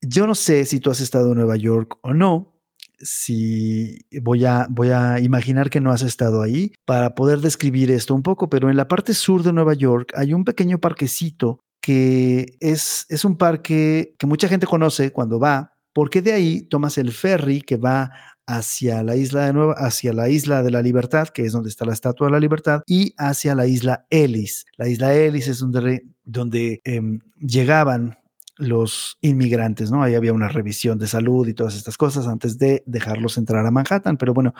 yo 0.00 0.26
no 0.26 0.34
sé 0.34 0.64
si 0.64 0.80
tú 0.80 0.90
has 0.90 1.00
estado 1.00 1.32
en 1.32 1.38
Nueva 1.38 1.56
York 1.56 1.98
o 2.02 2.14
no, 2.14 2.54
si 3.00 4.00
voy 4.22 4.44
a, 4.44 4.66
voy 4.70 4.90
a 4.90 5.20
imaginar 5.20 5.70
que 5.70 5.80
no 5.80 5.90
has 5.90 6.02
estado 6.02 6.42
ahí 6.42 6.72
para 6.84 7.14
poder 7.14 7.40
describir 7.40 7.90
esto 7.90 8.14
un 8.14 8.22
poco, 8.22 8.48
pero 8.48 8.70
en 8.70 8.76
la 8.76 8.88
parte 8.88 9.14
sur 9.14 9.42
de 9.42 9.52
Nueva 9.52 9.74
York 9.74 10.12
hay 10.16 10.34
un 10.34 10.44
pequeño 10.44 10.78
parquecito 10.78 11.60
que 11.80 12.56
es, 12.60 13.06
es 13.08 13.24
un 13.24 13.36
parque 13.36 14.14
que 14.18 14.26
mucha 14.26 14.48
gente 14.48 14.66
conoce 14.66 15.12
cuando 15.12 15.38
va, 15.38 15.74
porque 15.92 16.22
de 16.22 16.32
ahí 16.32 16.62
tomas 16.62 16.98
el 16.98 17.12
ferry 17.12 17.60
que 17.62 17.76
va 17.76 18.10
hacia 18.48 19.02
la 19.02 19.14
isla 19.14 19.44
de 19.44 19.52
Nueva, 19.52 19.74
hacia 19.74 20.14
la 20.14 20.30
isla 20.30 20.62
de 20.62 20.70
la 20.70 20.80
Libertad, 20.80 21.28
que 21.28 21.44
es 21.44 21.52
donde 21.52 21.68
está 21.68 21.84
la 21.84 21.92
Estatua 21.92 22.28
de 22.28 22.32
la 22.32 22.40
Libertad, 22.40 22.82
y 22.86 23.14
hacia 23.18 23.54
la 23.54 23.66
isla 23.66 24.06
Ellis. 24.08 24.64
La 24.78 24.88
isla 24.88 25.14
Ellis 25.14 25.48
es 25.48 25.58
donde, 25.58 26.06
donde 26.24 26.80
eh, 26.82 27.02
llegaban 27.38 28.16
los 28.56 29.18
inmigrantes, 29.20 29.90
¿no? 29.90 30.02
Ahí 30.02 30.14
había 30.14 30.32
una 30.32 30.48
revisión 30.48 30.98
de 30.98 31.06
salud 31.06 31.46
y 31.46 31.52
todas 31.52 31.76
estas 31.76 31.98
cosas 31.98 32.26
antes 32.26 32.58
de 32.58 32.82
dejarlos 32.86 33.36
entrar 33.36 33.66
a 33.66 33.70
Manhattan. 33.70 34.16
Pero 34.16 34.32
bueno, 34.32 34.54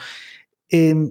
eh, 0.68 1.10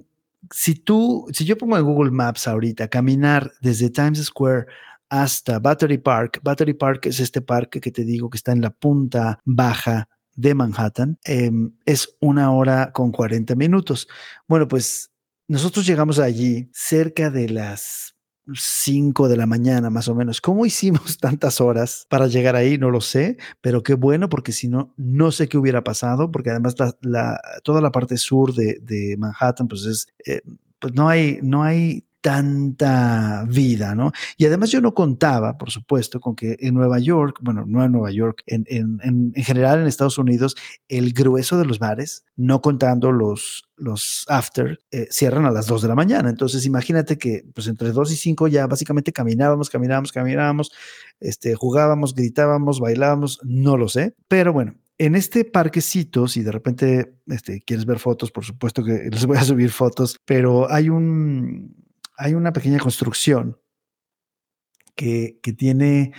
si 0.52 0.76
tú, 0.76 1.26
si 1.32 1.44
yo 1.44 1.58
pongo 1.58 1.76
en 1.76 1.84
Google 1.84 2.12
Maps 2.12 2.46
ahorita, 2.46 2.86
caminar 2.86 3.50
desde 3.60 3.90
Times 3.90 4.24
Square 4.24 4.66
hasta 5.08 5.58
Battery 5.58 5.98
Park, 5.98 6.40
Battery 6.44 6.74
Park 6.74 7.06
es 7.06 7.18
este 7.18 7.40
parque 7.40 7.80
que 7.80 7.90
te 7.90 8.04
digo 8.04 8.30
que 8.30 8.36
está 8.36 8.52
en 8.52 8.60
la 8.60 8.70
punta 8.70 9.40
baja 9.44 10.08
de 10.38 10.54
Manhattan, 10.54 11.18
eh, 11.24 11.50
es 11.84 12.16
una 12.20 12.52
hora 12.52 12.92
con 12.92 13.10
40 13.10 13.56
minutos. 13.56 14.06
Bueno, 14.46 14.68
pues 14.68 15.10
nosotros 15.48 15.84
llegamos 15.84 16.20
allí 16.20 16.70
cerca 16.72 17.28
de 17.28 17.48
las 17.48 18.14
5 18.54 19.28
de 19.28 19.36
la 19.36 19.46
mañana 19.46 19.90
más 19.90 20.06
o 20.06 20.14
menos. 20.14 20.40
¿Cómo 20.40 20.64
hicimos 20.66 21.18
tantas 21.18 21.60
horas 21.60 22.06
para 22.08 22.28
llegar 22.28 22.54
ahí? 22.54 22.78
No 22.78 22.90
lo 22.90 23.00
sé, 23.00 23.36
pero 23.60 23.82
qué 23.82 23.94
bueno 23.94 24.28
porque 24.28 24.52
si 24.52 24.68
no, 24.68 24.94
no 24.96 25.32
sé 25.32 25.48
qué 25.48 25.58
hubiera 25.58 25.82
pasado 25.82 26.30
porque 26.30 26.50
además 26.50 26.76
la, 27.00 27.40
toda 27.64 27.80
la 27.80 27.90
parte 27.90 28.16
sur 28.16 28.54
de, 28.54 28.78
de 28.80 29.16
Manhattan 29.18 29.66
pues 29.66 29.86
es, 29.86 30.06
eh, 30.24 30.42
pues 30.78 30.94
no 30.94 31.08
hay, 31.08 31.40
no 31.42 31.64
hay 31.64 32.07
tanta 32.20 33.44
vida, 33.48 33.94
¿no? 33.94 34.12
Y 34.36 34.46
además 34.46 34.70
yo 34.70 34.80
no 34.80 34.94
contaba, 34.94 35.56
por 35.56 35.70
supuesto, 35.70 36.20
con 36.20 36.34
que 36.34 36.56
en 36.60 36.74
Nueva 36.74 36.98
York, 36.98 37.38
bueno, 37.40 37.64
no 37.66 37.84
en 37.84 37.92
Nueva 37.92 38.10
York, 38.10 38.42
en, 38.46 38.64
en, 38.68 39.00
en, 39.02 39.32
en 39.34 39.44
general 39.44 39.80
en 39.80 39.86
Estados 39.86 40.18
Unidos, 40.18 40.56
el 40.88 41.12
grueso 41.12 41.58
de 41.58 41.64
los 41.64 41.78
bares, 41.78 42.24
no 42.36 42.60
contando 42.60 43.12
los, 43.12 43.68
los 43.76 44.24
after, 44.28 44.78
eh, 44.90 45.06
cierran 45.10 45.44
a 45.46 45.50
las 45.50 45.66
2 45.66 45.82
de 45.82 45.88
la 45.88 45.94
mañana. 45.94 46.28
Entonces 46.28 46.66
imagínate 46.66 47.18
que 47.18 47.44
pues 47.54 47.66
entre 47.68 47.92
2 47.92 48.12
y 48.12 48.16
5 48.16 48.48
ya 48.48 48.66
básicamente 48.66 49.12
caminábamos, 49.12 49.70
caminábamos, 49.70 50.12
caminábamos, 50.12 50.72
este, 51.20 51.54
jugábamos, 51.54 52.14
gritábamos, 52.14 52.80
bailábamos, 52.80 53.40
no 53.44 53.76
lo 53.76 53.88
sé, 53.88 54.14
pero 54.28 54.52
bueno, 54.52 54.74
en 54.98 55.14
este 55.14 55.44
parquecito, 55.44 56.26
si 56.26 56.42
de 56.42 56.50
repente 56.50 57.14
este, 57.28 57.60
quieres 57.60 57.86
ver 57.86 58.00
fotos, 58.00 58.32
por 58.32 58.44
supuesto 58.44 58.82
que 58.82 59.08
les 59.10 59.26
voy 59.26 59.36
a 59.36 59.44
subir 59.44 59.70
fotos, 59.70 60.18
pero 60.24 60.70
hay 60.70 60.88
un, 60.88 61.76
hay 62.18 62.34
una 62.34 62.52
pequeña 62.52 62.78
construcción 62.78 63.58
que, 64.96 65.38
que 65.40 65.52
tiene, 65.52 66.12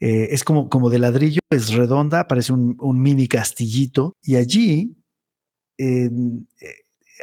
eh, 0.00 0.28
es 0.32 0.42
como, 0.42 0.68
como 0.68 0.90
de 0.90 0.98
ladrillo, 0.98 1.40
es 1.48 1.72
redonda, 1.72 2.26
parece 2.26 2.52
un, 2.52 2.76
un 2.80 3.00
mini 3.00 3.28
castillito, 3.28 4.16
y 4.20 4.34
allí 4.34 4.96
eh, 5.78 6.10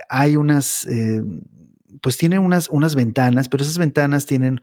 hay 0.09 0.37
unas, 0.37 0.85
eh, 0.85 1.21
pues 2.01 2.17
tiene 2.17 2.39
unas, 2.39 2.69
unas 2.69 2.95
ventanas, 2.95 3.49
pero 3.49 3.63
esas 3.63 3.77
ventanas 3.77 4.25
tienen 4.25 4.61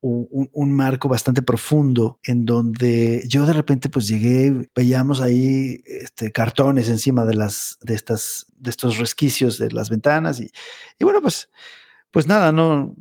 un, 0.00 0.50
un, 0.52 0.72
marco 0.72 1.08
bastante 1.08 1.42
profundo 1.42 2.18
en 2.24 2.44
donde 2.44 3.22
yo 3.28 3.46
de 3.46 3.52
repente 3.52 3.88
pues 3.88 4.08
llegué, 4.08 4.68
veíamos 4.74 5.20
ahí 5.20 5.80
este, 5.86 6.32
cartones 6.32 6.88
encima 6.88 7.24
de 7.24 7.34
las, 7.34 7.78
de 7.82 7.94
estas, 7.94 8.46
de 8.56 8.70
estos 8.70 8.98
resquicios 8.98 9.58
de 9.58 9.70
las 9.70 9.90
ventanas 9.90 10.40
y, 10.40 10.50
y 10.98 11.04
bueno 11.04 11.22
pues 11.22 11.48
pues 12.12 12.26
nada, 12.28 12.52
no, 12.52 12.94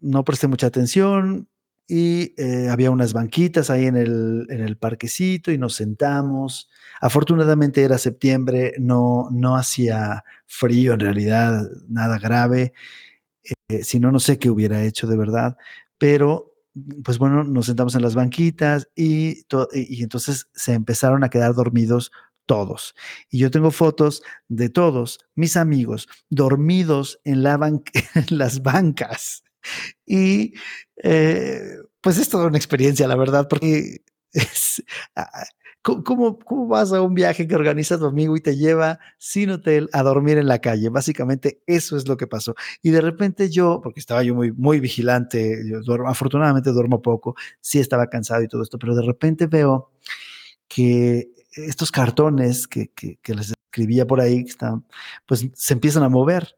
no 0.00 0.24
presté 0.24 0.48
mucha 0.48 0.66
atención 0.66 1.48
y 1.86 2.34
eh, 2.38 2.68
había 2.70 2.90
unas 2.90 3.12
banquitas 3.12 3.70
ahí 3.70 3.86
en 3.86 3.96
el, 3.96 4.46
en 4.48 4.60
el 4.62 4.76
parquecito 4.76 5.52
y 5.52 5.58
nos 5.58 5.74
sentamos. 5.74 6.70
Afortunadamente 7.00 7.82
era 7.82 7.98
septiembre, 7.98 8.74
no, 8.78 9.28
no 9.30 9.56
hacía 9.56 10.24
frío 10.46 10.94
en 10.94 11.00
realidad, 11.00 11.68
nada 11.88 12.18
grave. 12.18 12.72
Eh, 13.68 13.84
si 13.84 14.00
no, 14.00 14.12
no 14.12 14.20
sé 14.20 14.38
qué 14.38 14.50
hubiera 14.50 14.82
hecho 14.84 15.06
de 15.06 15.16
verdad, 15.16 15.56
pero 15.98 16.54
pues 17.04 17.18
bueno, 17.18 17.44
nos 17.44 17.66
sentamos 17.66 17.94
en 17.94 18.02
las 18.02 18.14
banquitas 18.14 18.88
y, 18.96 19.44
y, 19.74 20.02
entonces 20.02 20.48
se 20.54 20.72
empezaron 20.72 21.22
a 21.22 21.28
quedar 21.28 21.54
dormidos 21.54 22.12
todos. 22.46 22.94
Y 23.30 23.38
yo 23.38 23.50
tengo 23.50 23.70
fotos 23.70 24.22
de 24.48 24.68
todos 24.68 25.20
mis 25.34 25.56
amigos 25.56 26.08
dormidos 26.30 27.20
en, 27.24 27.42
las 27.42 28.62
bancas. 28.62 29.44
Y 30.04 30.54
eh, 31.02 31.76
pues 32.00 32.18
es 32.18 32.28
toda 32.28 32.46
una 32.46 32.58
experiencia, 32.58 33.06
la 33.06 33.16
verdad, 33.16 33.46
porque 33.48 34.02
es, 34.32 34.82
¿cómo, 35.82 36.38
¿cómo, 36.38 36.66
vas 36.66 36.92
a 36.92 37.02
un 37.02 37.14
viaje 37.14 37.46
que 37.46 37.54
organiza 37.54 37.98
tu 37.98 38.06
amigo 38.06 38.36
y 38.36 38.40
te 38.40 38.56
lleva 38.56 38.98
sin 39.18 39.50
hotel 39.50 39.88
a 39.92 40.02
dormir 40.02 40.38
en 40.38 40.48
la 40.48 40.60
calle? 40.60 40.88
Básicamente 40.88 41.62
eso 41.66 41.96
es 41.96 42.08
lo 42.08 42.16
que 42.16 42.26
pasó. 42.26 42.54
Y 42.82 42.90
de 42.90 43.00
repente 43.00 43.50
yo, 43.50 43.80
porque 43.82 44.00
estaba 44.00 44.22
yo 44.22 44.34
muy, 44.34 44.52
muy 44.52 44.80
vigilante, 44.80 45.62
yo 45.68 45.80
duermo, 45.82 46.08
afortunadamente 46.08 46.72
duermo 46.72 47.02
poco, 47.02 47.36
sí 47.60 47.78
estaba 47.78 48.08
cansado 48.08 48.42
y 48.42 48.48
todo 48.48 48.62
esto, 48.62 48.78
pero 48.78 48.94
de 48.94 49.02
repente 49.02 49.46
veo 49.46 49.90
que 50.68 51.30
estos 51.52 51.90
cartones 51.90 52.66
que, 52.66 52.90
que, 52.92 53.34
les 53.34 53.52
escribía 53.66 54.06
por 54.06 54.20
ahí, 54.20 54.44
que 54.44 54.50
están, 54.50 54.84
pues 55.26 55.48
se 55.54 55.74
empiezan 55.74 56.02
a 56.02 56.08
mover, 56.08 56.56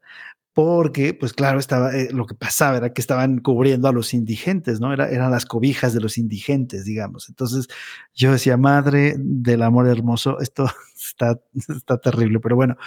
porque, 0.53 1.13
pues 1.13 1.33
claro, 1.33 1.59
estaba, 1.59 1.93
eh, 1.93 2.07
lo 2.13 2.25
que 2.25 2.33
pasaba 2.33 2.77
era 2.77 2.93
que 2.93 3.01
estaban 3.01 3.39
cubriendo 3.39 3.89
a 3.89 3.91
los 3.91 4.13
indigentes, 4.13 4.79
¿no? 4.79 4.93
Era, 4.93 5.09
eran 5.09 5.29
las 5.29 5.45
cobijas 5.45 5.93
de 5.93 5.99
los 5.99 6.17
indigentes, 6.17 6.85
digamos. 6.85 7.27
Entonces 7.27 7.67
yo 8.13 8.31
decía, 8.31 8.55
madre 8.55 9.15
del 9.17 9.63
amor 9.63 9.89
hermoso, 9.89 10.39
esto 10.39 10.65
está, 10.95 11.37
está 11.53 11.97
terrible, 11.97 12.39
pero 12.39 12.55
bueno, 12.55 12.77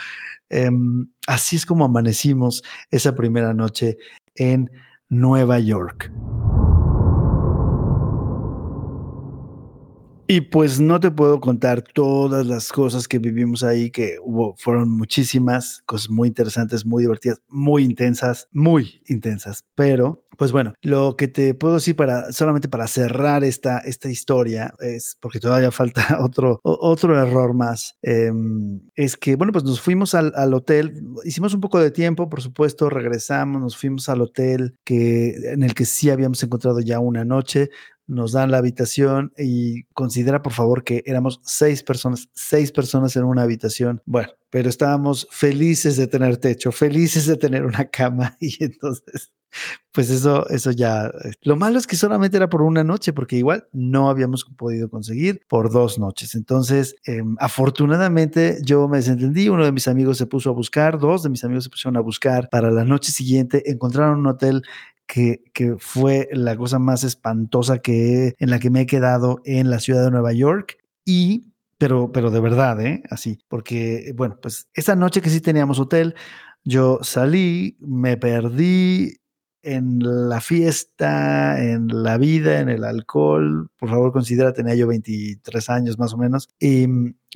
eh, 0.49 0.71
así 1.27 1.57
es 1.57 1.67
como 1.67 1.85
amanecimos 1.85 2.63
esa 2.91 3.15
primera 3.15 3.53
noche 3.53 3.99
en 4.35 4.71
Nueva 5.11 5.59
York. 5.59 6.11
Y 10.31 10.43
pues 10.43 10.79
no 10.79 11.01
te 11.01 11.11
puedo 11.11 11.41
contar 11.41 11.81
todas 11.81 12.45
las 12.45 12.71
cosas 12.71 13.09
que 13.09 13.19
vivimos 13.19 13.63
ahí, 13.63 13.91
que 13.91 14.19
hubo, 14.23 14.55
fueron 14.59 14.91
muchísimas, 14.91 15.83
cosas 15.87 16.11
muy 16.11 16.29
interesantes, 16.29 16.85
muy 16.85 17.05
divertidas, 17.05 17.41
muy 17.49 17.83
intensas, 17.83 18.47
muy 18.53 19.01
intensas. 19.07 19.65
Pero, 19.75 20.23
pues 20.37 20.53
bueno, 20.53 20.75
lo 20.83 21.17
que 21.17 21.29
te 21.29 21.55
puedo 21.55 21.77
decir 21.77 21.97
para, 21.97 22.31
solamente 22.31 22.69
para 22.69 22.87
cerrar 22.89 23.43
esta, 23.43 23.79
esta 23.79 24.11
historia, 24.11 24.75
es 24.81 25.17
porque 25.19 25.41
todavía 25.41 25.71
falta 25.71 26.19
otro, 26.21 26.61
otro 26.63 27.19
error 27.19 27.55
más, 27.55 27.97
eh, 28.03 28.31
es 28.97 29.17
que, 29.17 29.35
bueno, 29.35 29.51
pues 29.55 29.65
nos 29.65 29.81
fuimos 29.81 30.15
al, 30.15 30.35
al, 30.37 30.53
hotel, 30.53 31.07
hicimos 31.25 31.55
un 31.55 31.63
poco 31.63 31.81
de 31.81 31.91
tiempo, 31.91 32.29
por 32.29 32.43
supuesto, 32.43 32.91
regresamos, 32.91 33.63
nos 33.63 33.79
fuimos 33.79 34.11
al 34.11 34.21
hotel 34.21 34.77
que, 34.85 35.53
en 35.53 35.63
el 35.63 35.73
que 35.73 35.87
sí 35.87 36.11
habíamos 36.11 36.43
encontrado 36.43 36.81
ya 36.81 37.01
una 37.01 37.25
noche, 37.25 37.71
nos 38.09 38.33
dan 38.33 38.51
la 38.51 38.59
habitación 38.59 39.33
y 39.39 39.85
considera 39.95 40.43
por 40.43 40.53
favor 40.53 40.83
que 40.83 41.03
éramos 41.07 41.41
seis 41.45 41.83
personas, 41.83 42.29
seis 42.35 42.73
personas 42.73 43.15
en 43.17 43.25
una 43.25 43.43
habitación. 43.43 44.03
Bueno, 44.07 44.31
pero 44.51 44.69
estábamos 44.69 45.29
felices 45.31 45.97
de 45.97 46.09
tener 46.09 46.39
techo, 46.39 46.73
felices 46.73 47.27
de 47.27 47.37
tener 47.37 47.65
una 47.65 47.85
cama 47.85 48.37
y 48.41 48.65
entonces 48.65 49.31
pues 49.93 50.11
eso, 50.11 50.49
eso 50.49 50.71
ya. 50.71 51.07
Eh, 51.07 51.33
lo 51.43 51.57
malo 51.57 51.79
es 51.79 51.87
que 51.87 51.97
solamente 51.97 52.37
era 52.37 52.49
por 52.49 52.63
una 52.63 52.85
noche, 52.85 53.13
porque 53.13 53.37
igual 53.37 53.67
no 53.73 54.11
habíamos 54.11 54.45
podido 54.45 54.89
conseguir 54.91 55.41
por 55.49 55.73
dos 55.73 55.99
noches. 55.99 56.35
Entonces, 56.35 56.97
em, 57.05 57.37
afortunadamente, 57.41 58.59
yo 58.63 58.87
me 58.89 58.99
desentendí. 58.99 59.49
Uno 59.49 59.65
de 59.65 59.73
mis 59.73 59.89
amigos 59.89 60.19
se 60.19 60.27
puso 60.27 60.51
a 60.51 60.53
buscar, 60.53 60.99
dos 60.99 61.23
de 61.23 61.31
mis 61.31 61.45
amigos 61.45 61.65
se 61.65 61.71
pusieron 61.71 61.97
a 61.97 62.01
buscar 62.01 62.49
para 62.51 62.71
la 62.71 62.85
noche 62.85 63.11
siguiente. 63.11 63.71
Encontraron 63.71 64.21
un 64.21 64.27
hotel 64.29 64.63
que, 65.09 65.77
fue 65.79 66.29
la 66.33 66.57
cosa 66.57 66.79
más 66.79 67.03
espantosa 67.03 67.79
que 67.79 68.35
en 68.39 68.51
la 68.51 68.59
que 68.59 68.71
me 68.71 68.83
he 68.83 68.87
quedado 68.87 69.41
en 69.45 69.71
la 69.71 69.81
ciudad 69.81 70.05
de 70.05 70.11
Nueva 70.11 70.33
York. 70.33 70.79
Y 71.05 71.53
pero, 71.79 72.13
pero 72.13 72.31
de 72.31 72.41
verdad, 72.41 72.81
¿eh? 72.81 73.03
Así, 73.11 73.39
porque, 73.49 74.13
bueno, 74.17 74.39
pues 74.43 74.69
esa 74.75 74.97
noche 74.97 75.21
que 75.23 75.31
sí 75.31 75.41
teníamos 75.41 75.79
hotel, 75.79 76.15
yo 76.65 76.99
salí, 77.03 77.77
me 77.81 78.17
perdí 78.17 79.17
en 79.63 79.99
la 80.01 80.41
fiesta, 80.41 81.63
en 81.63 81.89
la 81.89 82.19
vida, 82.19 82.61
en 82.61 82.69
el 82.69 82.85
alcohol. 82.85 83.71
Por 83.79 83.91
favor, 83.91 84.13
considera, 84.13 84.53
tenía 84.53 84.75
yo 84.75 84.89
23 84.89 85.71
años 85.71 85.99
más 85.99 86.13
o 86.15 86.19
menos. 86.19 86.49
Y, 86.59 86.87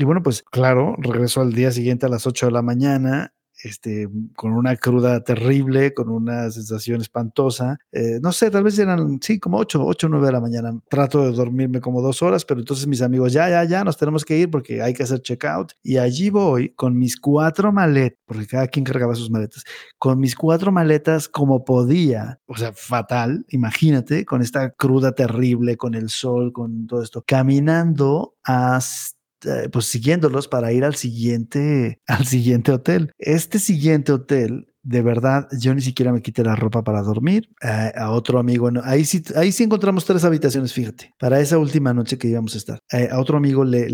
bueno, 0.05 0.23
pues 0.23 0.43
claro, 0.43 0.97
regresó 0.99 1.41
al 1.41 1.53
día 1.53 1.71
siguiente 1.71 2.07
a 2.07 2.09
las 2.09 2.27
8 2.27 2.47
de 2.47 2.53
la 2.53 2.63
mañana 2.63 3.33
este, 3.63 4.09
con 4.35 4.53
una 4.53 4.77
cruda 4.77 5.23
terrible, 5.23 5.95
con 5.95 6.09
una 6.09 6.51
sensación 6.51 7.01
espantosa. 7.01 7.79
Eh, 7.93 8.19
no 8.23 8.33
sé, 8.33 8.51
tal 8.51 8.65
vez 8.65 8.79
eran, 8.79 9.19
sí, 9.21 9.39
como 9.39 9.59
8, 9.59 9.85
8, 9.85 10.09
9 10.09 10.27
de 10.27 10.33
la 10.33 10.41
mañana. 10.41 10.79
Trato 10.89 11.25
de 11.25 11.33
dormirme 11.33 11.81
como 11.81 12.03
dos 12.03 12.23
horas, 12.23 12.45
pero 12.45 12.61
entonces 12.61 12.87
mis 12.87 13.03
amigos, 13.03 13.33
ya, 13.33 13.49
ya, 13.49 13.65
ya, 13.65 13.85
nos 13.85 13.97
tenemos 13.97 14.25
que 14.25 14.39
ir 14.39 14.51
porque 14.51 14.83
hay 14.83 14.95
que 14.95 15.03
hacer 15.03 15.21
checkout. 15.21 15.73
Y 15.83 15.97
allí 15.99 16.31
voy 16.31 16.71
con 16.71 16.99
mis 16.99 17.19
cuatro 17.19 17.73
maletas, 17.73 18.19
porque 18.27 18.47
cada 18.47 18.67
quien 18.69 18.85
cargaba 18.85 19.15
sus 19.15 19.31
maletas, 19.31 19.65
con 19.99 20.19
mis 20.19 20.35
cuatro 20.35 20.73
maletas 20.73 21.29
como 21.29 21.65
podía, 21.65 22.41
o 22.47 22.57
sea, 22.57 22.73
fatal, 22.73 23.45
imagínate, 23.49 24.25
con 24.25 24.43
esta 24.43 24.71
cruda 24.71 25.13
terrible, 25.13 25.77
con 25.77 25.95
el 25.95 26.09
sol, 26.09 26.53
con 26.53 26.87
todo 26.87 27.03
esto, 27.03 27.23
caminando 27.27 28.35
hasta 28.45 29.22
pues 29.73 29.87
siguiéndolos 29.87 30.49
para 30.49 30.73
ir 30.73 30.85
al 30.85 30.95
siguiente, 30.95 32.01
al 32.07 32.27
siguiente 32.27 32.73
hotel. 32.73 33.13
Este 33.19 33.59
siguiente 33.59 34.13
hotel 34.13 34.73
de 34.85 35.01
verdad, 35.01 35.49
yo 35.59 35.75
ni 35.75 35.81
siquiera 35.81 36.13
me 36.13 36.23
quité 36.23 36.43
la 36.43 36.57
ropa 36.57 36.83
para 36.83 37.03
dormir. 37.03 37.49
Eh, 37.63 37.93
a 37.95 38.11
otro 38.11 38.39
amigo, 38.39 38.69
ahí, 38.83 39.05
sí, 39.05 39.23
ahí 39.37 39.53
sí 39.53 39.63
encontramos 39.63 40.05
tres 40.05 40.25
habitaciones, 40.25 40.73
fíjate, 40.73 41.15
para 41.19 41.41
esa 41.41 41.59
última 41.59 41.95
noche 41.95 42.19
que 42.19 42.29
íbamos 42.29 42.55
a 42.55 42.59
estar. 42.59 42.79
Eh, 42.93 43.09
a 43.11 43.21
otro 43.21 43.37
amigo 43.37 43.65
le, 43.65 43.87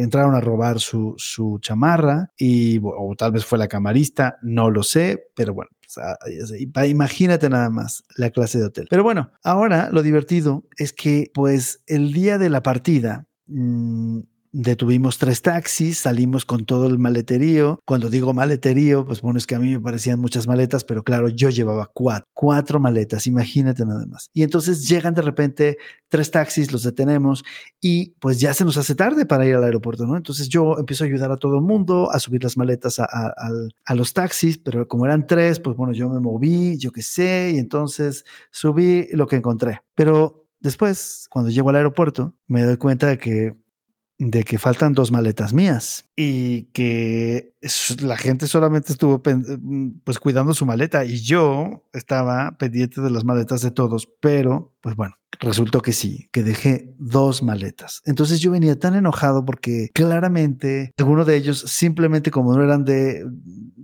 entraron 0.00 0.34
a 0.34 0.40
robar 0.40 0.78
su, 0.78 1.14
su 1.16 1.58
chamarra 1.60 2.30
y, 2.36 2.78
o 2.82 3.14
tal 3.16 3.32
vez 3.32 3.44
fue 3.44 3.58
la 3.58 3.68
camarista, 3.68 4.38
no 4.42 4.70
lo 4.70 4.82
sé, 4.82 5.24
pero 5.34 5.54
bueno. 5.54 5.70
Imagínate 6.86 7.48
nada 7.48 7.70
más 7.70 8.04
la 8.16 8.28
clase 8.30 8.58
de 8.58 8.66
hotel. 8.66 8.86
Pero 8.90 9.02
bueno, 9.02 9.32
ahora 9.42 9.88
lo 9.90 10.02
divertido 10.02 10.64
es 10.76 10.92
que 10.92 11.30
pues 11.32 11.82
el 11.86 12.12
día 12.12 12.36
de 12.36 12.50
la 12.50 12.62
partida, 12.62 13.26
mmm, 13.46 14.20
detuvimos 14.52 15.18
tres 15.18 15.42
taxis, 15.42 15.98
salimos 15.98 16.44
con 16.44 16.64
todo 16.64 16.86
el 16.86 16.98
maleterío. 16.98 17.80
Cuando 17.84 18.10
digo 18.10 18.32
maleterío, 18.34 19.04
pues 19.04 19.20
bueno, 19.20 19.38
es 19.38 19.46
que 19.46 19.54
a 19.54 19.58
mí 19.58 19.70
me 19.70 19.80
parecían 19.80 20.20
muchas 20.20 20.46
maletas, 20.46 20.84
pero 20.84 21.02
claro, 21.02 21.28
yo 21.28 21.50
llevaba 21.50 21.90
cuatro, 21.92 22.28
cuatro 22.32 22.80
maletas, 22.80 23.26
imagínate 23.26 23.84
nada 23.84 24.06
más. 24.06 24.30
Y 24.32 24.42
entonces 24.42 24.88
llegan 24.88 25.14
de 25.14 25.22
repente 25.22 25.78
tres 26.08 26.30
taxis, 26.30 26.72
los 26.72 26.82
detenemos 26.82 27.44
y 27.80 28.10
pues 28.20 28.40
ya 28.40 28.54
se 28.54 28.64
nos 28.64 28.76
hace 28.76 28.94
tarde 28.94 29.26
para 29.26 29.46
ir 29.46 29.54
al 29.54 29.64
aeropuerto, 29.64 30.06
¿no? 30.06 30.16
Entonces 30.16 30.48
yo 30.48 30.78
empiezo 30.78 31.04
a 31.04 31.06
ayudar 31.06 31.32
a 31.32 31.36
todo 31.36 31.56
el 31.56 31.62
mundo 31.62 32.10
a 32.10 32.18
subir 32.18 32.42
las 32.42 32.56
maletas 32.56 32.98
a, 32.98 33.06
a 33.84 33.94
los 33.94 34.12
taxis, 34.12 34.58
pero 34.58 34.88
como 34.88 35.04
eran 35.06 35.26
tres, 35.26 35.60
pues 35.60 35.76
bueno, 35.76 35.92
yo 35.92 36.08
me 36.08 36.20
moví, 36.20 36.78
yo 36.78 36.92
qué 36.92 37.02
sé, 37.02 37.52
y 37.54 37.58
entonces 37.58 38.24
subí 38.50 39.08
lo 39.12 39.26
que 39.26 39.36
encontré. 39.36 39.80
Pero 39.94 40.48
Después, 40.60 41.28
cuando 41.30 41.50
llego 41.50 41.70
al 41.70 41.76
aeropuerto, 41.76 42.34
me 42.48 42.64
doy 42.64 42.76
cuenta 42.76 43.06
de 43.06 43.18
que 43.18 43.54
de 44.18 44.42
que 44.42 44.58
faltan 44.58 44.94
dos 44.94 45.12
maletas 45.12 45.52
mías 45.52 46.08
y 46.16 46.64
que 46.72 47.54
la 48.00 48.16
gente 48.16 48.48
solamente 48.48 48.92
estuvo 48.92 49.22
mm, 49.24 50.00
pues 50.02 50.18
cuidando 50.18 50.54
su 50.54 50.66
maleta 50.66 51.04
y 51.04 51.20
yo 51.20 51.84
estaba 51.92 52.56
pendiente 52.58 53.00
de 53.00 53.10
las 53.10 53.24
maletas 53.24 53.62
de 53.62 53.70
todos, 53.70 54.08
pero 54.20 54.74
pues 54.80 54.96
bueno, 54.96 55.16
resultó 55.40 55.80
que 55.82 55.92
sí, 55.92 56.28
que 56.32 56.42
dejé 56.42 56.94
dos 56.98 57.42
maletas. 57.42 58.02
Entonces 58.04 58.40
yo 58.40 58.50
venía 58.50 58.78
tan 58.78 58.94
enojado 58.94 59.44
porque 59.44 59.90
claramente 59.92 60.92
algunos 60.98 61.26
de 61.26 61.36
ellos 61.36 61.60
simplemente 61.60 62.30
como 62.30 62.54
no 62.54 62.62
eran 62.62 62.84
de, 62.84 63.24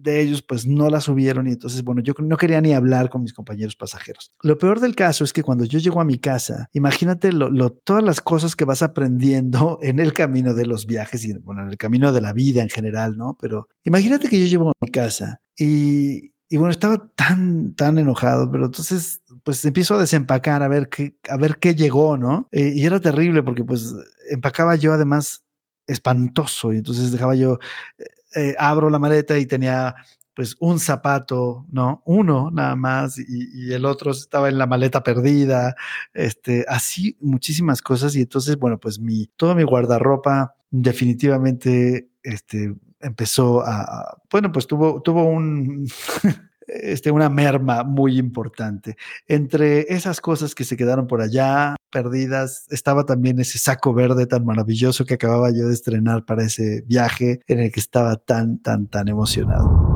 de 0.05 0.21
ellos, 0.21 0.43
pues 0.43 0.67
no 0.67 0.91
las 0.91 1.05
subieron 1.05 1.47
y 1.47 1.53
entonces, 1.53 1.83
bueno, 1.83 2.03
yo 2.03 2.15
no 2.19 2.37
quería 2.37 2.61
ni 2.61 2.73
hablar 2.73 3.09
con 3.11 3.23
mis 3.23 3.33
compañeros 3.33 3.77
pasajeros. 3.77 4.33
Lo 4.43 4.59
peor 4.59 4.81
del 4.81 4.95
caso 4.95 5.25
es 5.25 5.33
que 5.33 5.43
cuando 5.43 5.65
yo 5.65 5.79
llego 5.79 6.01
a 6.01 6.05
mi 6.05 6.19
casa, 6.19 6.69
imagínate 6.73 7.33
lo, 7.33 7.71
todas 7.71 8.03
las 8.03 8.21
cosas 8.21 8.55
que 8.55 8.65
vas 8.65 8.83
aprendiendo 8.83 9.79
en 9.83 9.99
el 9.99 10.13
camino 10.13 10.55
de 10.55 10.67
los 10.67 10.87
viajes 10.87 11.25
y, 11.25 11.33
bueno, 11.39 11.63
en 11.63 11.71
el 11.71 11.77
camino 11.77 12.13
de 12.13 12.21
la 12.21 12.33
vida 12.33 12.63
en 12.63 12.69
general, 12.69 13.17
¿no? 13.17 13.37
Pero 13.41 13.69
imagínate 13.85 14.29
que 14.29 14.41
yo 14.41 14.47
llego 14.47 14.71
a 14.71 14.73
mi 14.81 14.91
casa 14.91 15.41
y, 15.59 16.34
y 16.49 16.57
bueno, 16.57 16.71
estaba 16.71 17.09
tan, 17.15 17.75
tan 17.75 17.99
enojado, 17.99 18.51
pero 18.51 18.67
entonces, 18.67 19.23
pues 19.43 19.65
empiezo 19.65 19.95
a 19.95 20.01
desempacar 20.01 20.63
a 20.63 20.69
ver 20.69 20.89
qué, 20.89 21.17
a 21.29 21.37
ver 21.37 21.59
qué 21.59 21.75
llegó, 21.75 22.17
¿no? 22.17 22.49
Eh, 22.53 22.73
y 22.75 22.85
era 22.85 23.01
terrible 23.01 23.43
porque 23.43 23.65
pues 23.65 23.95
empacaba 24.31 24.77
yo 24.77 24.93
además 24.93 25.45
espantoso 25.87 26.73
y 26.73 26.79
entonces 26.79 27.13
dejaba 27.13 27.35
yo, 27.35 27.59
eh, 27.99 28.05
eh, 28.37 28.55
abro 28.59 28.91
la 28.91 28.99
maleta 28.99 29.39
y 29.39 29.47
tenía 29.47 29.95
pues 30.35 30.57
un 30.59 30.81
zapato, 30.81 31.65
¿no? 31.71 32.03
Uno 32.07 32.51
nada 32.51 32.77
más 32.77 33.19
y, 33.19 33.73
el 33.73 33.85
otro 33.85 34.11
estaba 34.11 34.49
en 34.49 34.59
la 34.59 34.67
maleta 34.67 35.03
perdida, 35.03 35.77
este, 36.13 36.65
así 36.69 37.17
muchísimas 37.21 37.81
cosas 37.83 38.17
y 38.17 38.23
entonces, 38.23 38.57
bueno, 38.59 38.79
pues 38.79 38.99
mi, 38.99 39.27
todo 39.37 39.55
mi 39.55 39.63
guardarropa 39.63 40.57
definitivamente, 40.71 42.09
este, 42.23 42.75
empezó 43.05 43.63
a, 43.65 44.19
bueno, 44.31 44.51
pues 44.51 44.67
tuvo, 44.67 45.01
tuvo 45.03 45.25
un, 45.25 45.87
este, 46.67 47.11
una 47.11 47.29
merma 47.29 47.85
muy 47.85 48.19
importante. 48.19 48.97
Entre 49.27 49.93
esas 49.95 50.21
cosas 50.21 50.55
que 50.55 50.65
se 50.65 50.77
quedaron 50.77 51.07
por 51.07 51.21
allá 51.21 51.77
perdidas, 51.91 52.67
estaba 52.71 53.05
también 53.05 53.39
ese 53.39 53.59
saco 53.59 53.95
verde 53.95 54.27
tan 54.27 54.45
maravilloso 54.45 55.05
que 55.05 55.15
acababa 55.15 55.51
yo 55.51 55.69
de 55.69 55.75
estrenar 55.75 56.25
para 56.25 56.45
ese 56.45 56.83
viaje 56.87 57.41
en 57.47 57.61
el 57.61 57.71
que 57.71 57.81
estaba 57.81 58.17
tan, 58.17 58.59
tan, 58.61 58.89
tan 58.89 59.09
emocionado. 59.09 59.95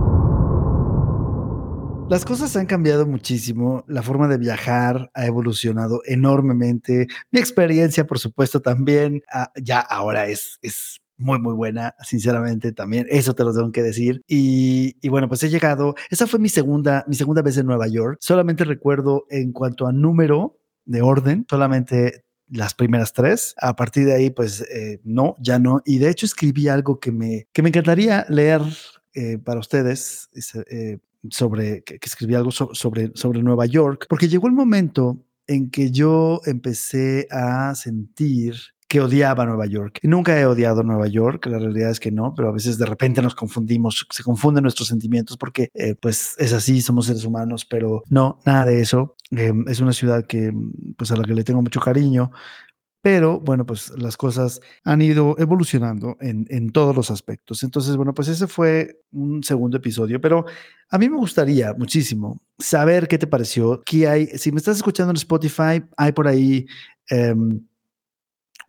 Las 2.08 2.24
cosas 2.24 2.56
han 2.56 2.64
cambiado 2.64 3.06
muchísimo, 3.06 3.84
la 3.86 4.02
forma 4.02 4.28
de 4.28 4.38
viajar 4.38 5.10
ha 5.12 5.26
evolucionado 5.26 6.00
enormemente, 6.06 7.06
mi 7.30 7.38
experiencia 7.38 8.06
por 8.06 8.18
supuesto 8.18 8.62
también, 8.62 9.20
ah, 9.30 9.52
ya 9.62 9.80
ahora 9.80 10.26
es, 10.26 10.58
es 10.62 11.02
muy, 11.18 11.38
muy 11.40 11.54
buena, 11.54 11.94
sinceramente 12.00 12.72
también. 12.72 13.06
Eso 13.10 13.34
te 13.34 13.44
lo 13.44 13.52
tengo 13.52 13.70
que 13.72 13.82
decir. 13.82 14.22
Y, 14.26 14.96
y, 15.00 15.08
bueno, 15.08 15.28
pues 15.28 15.42
he 15.42 15.50
llegado. 15.50 15.94
Esa 16.10 16.26
fue 16.26 16.38
mi 16.38 16.48
segunda, 16.48 17.04
mi 17.06 17.16
segunda 17.16 17.42
vez 17.42 17.58
en 17.58 17.66
Nueva 17.66 17.88
York. 17.88 18.18
Solamente 18.20 18.64
recuerdo 18.64 19.26
en 19.28 19.52
cuanto 19.52 19.86
a 19.86 19.92
número 19.92 20.58
de 20.84 21.02
orden, 21.02 21.44
solamente 21.50 22.24
las 22.48 22.74
primeras 22.74 23.12
tres. 23.12 23.54
A 23.60 23.76
partir 23.76 24.06
de 24.06 24.14
ahí, 24.14 24.30
pues 24.30 24.62
eh, 24.62 25.00
no, 25.04 25.34
ya 25.40 25.58
no. 25.58 25.82
Y 25.84 25.98
de 25.98 26.08
hecho 26.08 26.24
escribí 26.24 26.68
algo 26.68 26.98
que 26.98 27.12
me, 27.12 27.48
que 27.52 27.62
me 27.62 27.68
encantaría 27.68 28.24
leer 28.28 28.62
eh, 29.14 29.38
para 29.38 29.60
ustedes. 29.60 30.30
Eh, 30.70 30.98
sobre 31.30 31.82
que, 31.82 31.98
escribí 32.02 32.34
algo 32.34 32.50
sobre, 32.50 33.10
sobre 33.14 33.42
Nueva 33.42 33.66
York, 33.66 34.06
porque 34.08 34.28
llegó 34.28 34.46
el 34.46 34.52
momento 34.52 35.24
en 35.46 35.70
que 35.70 35.90
yo 35.90 36.40
empecé 36.46 37.26
a 37.30 37.74
sentir 37.74 38.54
que 38.88 39.00
odiaba 39.00 39.44
Nueva 39.44 39.66
York. 39.66 40.00
Nunca 40.02 40.38
he 40.40 40.46
odiado 40.46 40.82
Nueva 40.82 41.06
York, 41.08 41.46
la 41.46 41.58
realidad 41.58 41.90
es 41.90 42.00
que 42.00 42.10
no, 42.10 42.34
pero 42.34 42.48
a 42.48 42.52
veces 42.52 42.78
de 42.78 42.86
repente 42.86 43.20
nos 43.20 43.34
confundimos, 43.34 44.06
se 44.10 44.22
confunden 44.22 44.62
nuestros 44.62 44.88
sentimientos 44.88 45.36
porque 45.36 45.70
eh, 45.74 45.94
pues 45.94 46.34
es 46.38 46.52
así, 46.54 46.80
somos 46.80 47.06
seres 47.06 47.24
humanos, 47.24 47.66
pero 47.66 48.02
no, 48.08 48.40
nada 48.46 48.64
de 48.64 48.80
eso. 48.80 49.14
Eh, 49.30 49.52
es 49.66 49.80
una 49.80 49.92
ciudad 49.92 50.24
que 50.26 50.52
pues 50.96 51.12
a 51.12 51.16
la 51.16 51.24
que 51.24 51.34
le 51.34 51.44
tengo 51.44 51.60
mucho 51.60 51.80
cariño, 51.80 52.30
pero 53.02 53.40
bueno, 53.40 53.66
pues 53.66 53.90
las 53.98 54.16
cosas 54.16 54.60
han 54.84 55.02
ido 55.02 55.36
evolucionando 55.38 56.16
en, 56.20 56.46
en, 56.48 56.70
todos 56.70 56.96
los 56.96 57.10
aspectos. 57.10 57.62
Entonces, 57.62 57.94
bueno, 57.96 58.14
pues 58.14 58.28
ese 58.28 58.46
fue 58.46 59.02
un 59.12 59.42
segundo 59.44 59.76
episodio, 59.76 60.20
pero 60.20 60.46
a 60.90 60.98
mí 60.98 61.08
me 61.10 61.16
gustaría 61.16 61.74
muchísimo 61.74 62.40
saber 62.58 63.06
qué 63.06 63.18
te 63.18 63.26
pareció, 63.26 63.82
qué 63.84 64.08
hay, 64.08 64.26
si 64.28 64.50
me 64.50 64.58
estás 64.58 64.78
escuchando 64.78 65.10
en 65.10 65.16
Spotify, 65.16 65.84
hay 65.96 66.12
por 66.12 66.26
ahí... 66.26 66.66
Um, 67.10 67.60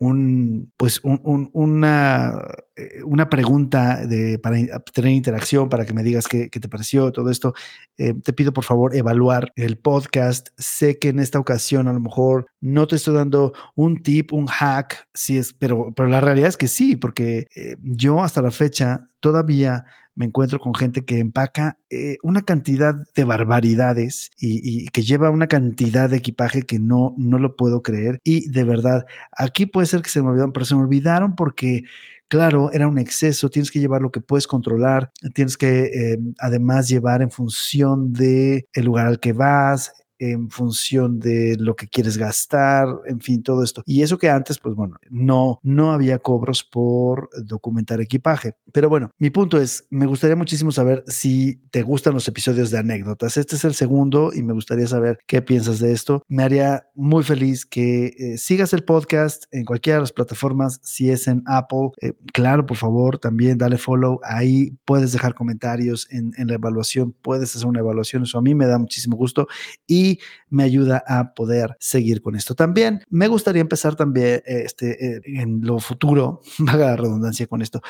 un, 0.00 0.72
pues 0.78 1.02
una, 1.04 2.42
eh, 2.74 3.02
una 3.04 3.28
pregunta 3.28 4.06
de, 4.06 4.38
para 4.38 4.56
tener 4.94 5.12
interacción, 5.12 5.68
para 5.68 5.84
que 5.84 5.92
me 5.92 6.02
digas 6.02 6.26
qué, 6.26 6.48
te 6.48 6.68
pareció 6.70 7.12
todo 7.12 7.30
esto. 7.30 7.52
Eh, 7.98 8.14
te 8.14 8.32
pido 8.32 8.54
por 8.54 8.64
favor 8.64 8.96
evaluar 8.96 9.52
el 9.56 9.76
podcast. 9.76 10.48
Sé 10.56 10.98
que 10.98 11.10
en 11.10 11.18
esta 11.18 11.38
ocasión 11.38 11.86
a 11.86 11.92
lo 11.92 12.00
mejor 12.00 12.46
no 12.62 12.86
te 12.86 12.96
estoy 12.96 13.14
dando 13.14 13.52
un 13.74 14.02
tip, 14.02 14.32
un 14.32 14.46
hack, 14.46 15.06
si 15.12 15.36
es, 15.36 15.52
pero, 15.52 15.92
pero 15.94 16.08
la 16.08 16.22
realidad 16.22 16.48
es 16.48 16.56
que 16.56 16.68
sí, 16.68 16.96
porque 16.96 17.46
eh, 17.54 17.76
yo 17.82 18.22
hasta 18.22 18.40
la 18.40 18.50
fecha 18.50 19.06
todavía 19.20 19.84
me 20.20 20.26
encuentro 20.26 20.58
con 20.58 20.74
gente 20.74 21.06
que 21.06 21.18
empaca 21.18 21.78
eh, 21.88 22.18
una 22.22 22.42
cantidad 22.42 22.94
de 23.14 23.24
barbaridades 23.24 24.30
y, 24.38 24.86
que 24.88 25.00
lleva 25.00 25.30
una 25.30 25.46
cantidad 25.46 26.10
de 26.10 26.18
equipaje 26.18 26.64
que 26.64 26.78
no, 26.78 27.14
no 27.16 27.38
lo 27.38 27.56
puedo 27.56 27.82
creer. 27.82 28.18
Y 28.22 28.50
de 28.50 28.64
verdad, 28.64 29.06
aquí 29.32 29.64
puede 29.64 29.86
ser 29.86 30.02
que 30.02 30.10
se 30.10 30.20
me 30.20 30.28
olvidaron, 30.28 30.52
pero 30.52 30.66
se 30.66 30.74
me 30.74 30.82
olvidaron 30.82 31.36
porque 31.36 31.84
claro, 32.28 32.70
era 32.70 32.86
un 32.86 32.98
exceso, 32.98 33.48
tienes 33.48 33.70
que 33.70 33.80
llevar 33.80 34.02
lo 34.02 34.10
que 34.10 34.20
puedes 34.20 34.46
controlar, 34.46 35.10
tienes 35.34 35.56
que 35.56 35.84
eh, 35.84 36.18
además 36.38 36.86
llevar 36.88 37.22
en 37.22 37.30
función 37.30 38.12
de 38.12 38.68
el 38.74 38.84
lugar 38.84 39.06
al 39.06 39.20
que 39.20 39.32
vas, 39.32 39.94
en 40.20 40.50
función 40.50 41.18
de 41.18 41.56
lo 41.58 41.74
que 41.74 41.88
quieres 41.88 42.18
gastar, 42.18 42.86
en 43.06 43.20
fin, 43.20 43.42
todo 43.42 43.64
esto. 43.64 43.82
Y 43.86 44.02
eso 44.02 44.18
que 44.18 44.28
antes, 44.28 44.58
pues 44.58 44.74
bueno, 44.74 44.96
no, 45.08 45.58
no 45.62 45.92
había 45.92 46.18
cobros 46.18 46.62
por 46.62 47.30
documentar 47.42 48.00
equipaje. 48.00 48.54
Pero 48.72 48.88
bueno, 48.90 49.10
mi 49.18 49.30
punto 49.30 49.58
es, 49.58 49.86
me 49.88 50.06
gustaría 50.06 50.36
muchísimo 50.36 50.70
saber 50.72 51.02
si 51.06 51.56
te 51.70 51.82
gustan 51.82 52.14
los 52.14 52.28
episodios 52.28 52.70
de 52.70 52.78
anécdotas. 52.78 53.38
Este 53.38 53.56
es 53.56 53.64
el 53.64 53.74
segundo 53.74 54.30
y 54.34 54.42
me 54.42 54.52
gustaría 54.52 54.86
saber 54.86 55.18
qué 55.26 55.40
piensas 55.40 55.78
de 55.78 55.92
esto. 55.92 56.22
Me 56.28 56.42
haría 56.42 56.86
muy 56.94 57.24
feliz 57.24 57.64
que 57.64 58.14
eh, 58.18 58.38
sigas 58.38 58.74
el 58.74 58.84
podcast 58.84 59.44
en 59.52 59.64
cualquiera 59.64 59.96
de 59.96 60.02
las 60.02 60.12
plataformas, 60.12 60.80
si 60.82 61.10
es 61.10 61.28
en 61.28 61.42
Apple, 61.46 61.90
eh, 62.02 62.12
claro, 62.32 62.66
por 62.66 62.76
favor, 62.76 63.18
también 63.18 63.56
dale 63.56 63.78
follow. 63.78 64.20
Ahí 64.22 64.76
puedes 64.84 65.12
dejar 65.12 65.34
comentarios 65.34 66.06
en, 66.10 66.32
en 66.36 66.48
la 66.48 66.54
evaluación, 66.54 67.14
puedes 67.22 67.56
hacer 67.56 67.66
una 67.66 67.80
evaluación, 67.80 68.24
eso 68.24 68.38
a 68.38 68.42
mí 68.42 68.54
me 68.54 68.66
da 68.66 68.78
muchísimo 68.78 69.16
gusto. 69.16 69.48
Y 69.86 70.09
me 70.48 70.64
ayuda 70.64 71.04
a 71.06 71.34
poder 71.34 71.76
seguir 71.78 72.22
con 72.22 72.34
esto. 72.34 72.54
También 72.54 73.04
me 73.08 73.28
gustaría 73.28 73.60
empezar 73.60 73.96
también 73.96 74.42
este, 74.46 75.16
eh, 75.16 75.20
en 75.24 75.60
lo 75.64 75.78
futuro, 75.78 76.40
vaga 76.58 76.86
la 76.86 76.96
redundancia 76.96 77.46
con 77.46 77.62
esto, 77.62 77.80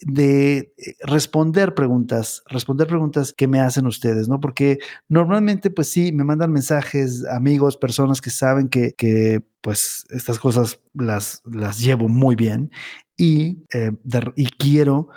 de 0.00 0.72
eh, 0.78 0.94
responder 1.02 1.74
preguntas, 1.74 2.42
responder 2.46 2.86
preguntas 2.86 3.32
que 3.32 3.48
me 3.48 3.60
hacen 3.60 3.86
ustedes, 3.86 4.28
¿no? 4.28 4.40
Porque 4.40 4.78
normalmente, 5.08 5.70
pues 5.70 5.88
sí, 5.88 6.12
me 6.12 6.24
mandan 6.24 6.52
mensajes, 6.52 7.24
amigos, 7.26 7.76
personas 7.76 8.20
que 8.20 8.30
saben 8.30 8.68
que, 8.68 8.94
que 8.94 9.42
pues 9.60 10.06
estas 10.10 10.38
cosas 10.38 10.80
las, 10.94 11.42
las 11.44 11.80
llevo 11.80 12.08
muy 12.08 12.36
bien 12.36 12.70
y, 13.16 13.64
eh, 13.74 13.92
y 14.36 14.46
quiero 14.46 15.08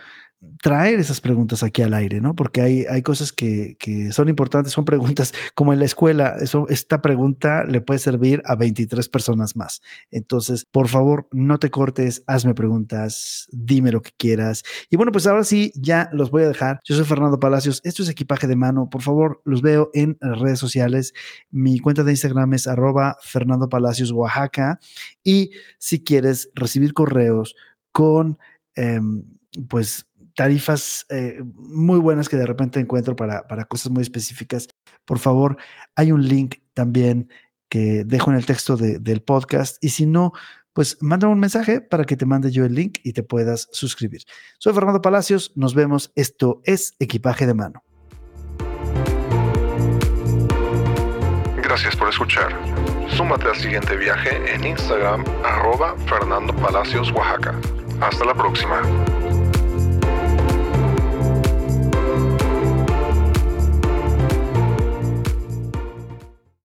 traer 0.62 1.00
esas 1.00 1.22
preguntas 1.22 1.62
aquí 1.64 1.82
al 1.82 1.94
aire, 1.94 2.20
¿no? 2.20 2.36
Porque 2.36 2.62
hay, 2.62 2.86
hay 2.90 3.04
cosas 3.04 3.32
que, 3.32 3.76
que, 3.80 4.12
son 4.12 4.28
importantes, 4.28 4.74
son 4.74 4.86
preguntas 4.86 5.34
como 5.54 5.72
en 5.72 5.80
la 5.80 5.86
escuela, 5.86 6.36
eso, 6.40 6.68
esta 6.70 7.02
pregunta 7.02 7.64
le 7.64 7.82
puede 7.82 8.00
servir 8.00 8.42
a 8.46 8.56
23 8.56 9.08
personas 9.10 9.56
más. 9.56 9.82
Entonces, 10.10 10.66
por 10.66 10.88
favor, 10.88 11.28
no 11.32 11.60
te 11.60 11.70
cortes, 11.70 12.24
hazme 12.26 12.56
preguntas, 12.56 13.48
dime 13.52 13.92
lo 13.92 14.02
que 14.02 14.12
quieras. 14.18 14.64
Y 14.90 14.96
bueno, 14.96 15.12
pues 15.12 15.28
ahora 15.28 15.44
sí, 15.44 15.72
ya 15.76 16.10
los 16.12 16.32
voy 16.32 16.44
a 16.44 16.48
dejar. 16.48 16.80
Yo 16.86 16.96
soy 16.96 17.06
Fernando 17.06 17.40
Palacios, 17.40 17.82
esto 17.84 18.02
es 18.02 18.10
equipaje 18.10 18.48
de 18.48 18.56
mano, 18.56 18.90
por 18.90 19.02
favor, 19.02 19.42
los 19.46 19.62
veo 19.62 19.92
en 19.94 20.18
redes 20.22 20.60
sociales. 20.60 21.14
Mi 21.52 21.80
cuenta 21.80 22.04
de 22.04 22.12
Instagram 22.12 22.54
es 22.54 22.68
arroba 22.68 23.18
Fernando 23.22 23.70
Palacios 23.70 24.12
Oaxaca. 24.12 24.80
Y 25.24 25.52
si 25.78 26.04
quieres 26.04 26.50
recibir 26.56 26.94
correos 26.94 27.56
con, 27.92 28.40
em, 28.76 29.24
pues, 29.68 30.06
tarifas 30.36 31.06
eh, 31.10 31.42
muy 31.44 32.00
buenas 32.00 32.30
que 32.30 32.38
de 32.38 32.46
repente 32.46 32.80
encuentro 32.80 33.16
para, 33.16 33.48
para 33.48 33.66
cosas 33.66 33.92
muy 33.92 34.02
específicas, 34.02 34.68
por 35.06 35.20
favor, 35.20 35.58
hay 35.96 36.12
un 36.12 36.28
link 36.28 36.58
también 36.74 37.30
que 37.70 38.04
dejo 38.06 38.32
en 38.32 38.38
el 38.38 38.46
texto 38.46 38.76
del 38.76 39.22
podcast 39.22 39.82
y 39.84 39.90
si 39.90 40.06
no, 40.06 40.34
pues 40.74 40.98
manda 41.02 41.28
un 41.28 41.40
mensaje 41.40 41.82
para 41.82 42.04
que 42.04 42.18
te 42.18 42.26
mande 42.26 42.52
yo 42.52 42.66
el 42.66 42.76
link 42.76 43.00
y 43.04 43.14
te 43.14 43.24
puedas 43.24 43.70
suscribir. 43.72 44.24
Soy 44.58 44.74
Fernando 44.74 45.02
Palacios, 45.02 45.54
nos 45.56 45.74
vemos. 45.74 46.12
Esto 46.16 46.62
es 46.66 46.96
Equipaje 47.00 47.48
de 47.48 47.54
Mano. 47.54 47.84
Gracias 51.58 51.96
por 51.96 52.10
escuchar. 52.10 52.52
Súmate 53.16 53.48
al 53.48 53.56
siguiente 53.56 53.96
viaje 53.96 54.54
en 54.54 54.66
Instagram, 54.66 55.24
arroba 55.46 55.96
Fernando 56.08 56.54
Palacios, 56.58 57.10
Oaxaca. 57.14 57.58
Hasta 58.02 58.26
la 58.26 58.34
próxima. 58.34 58.82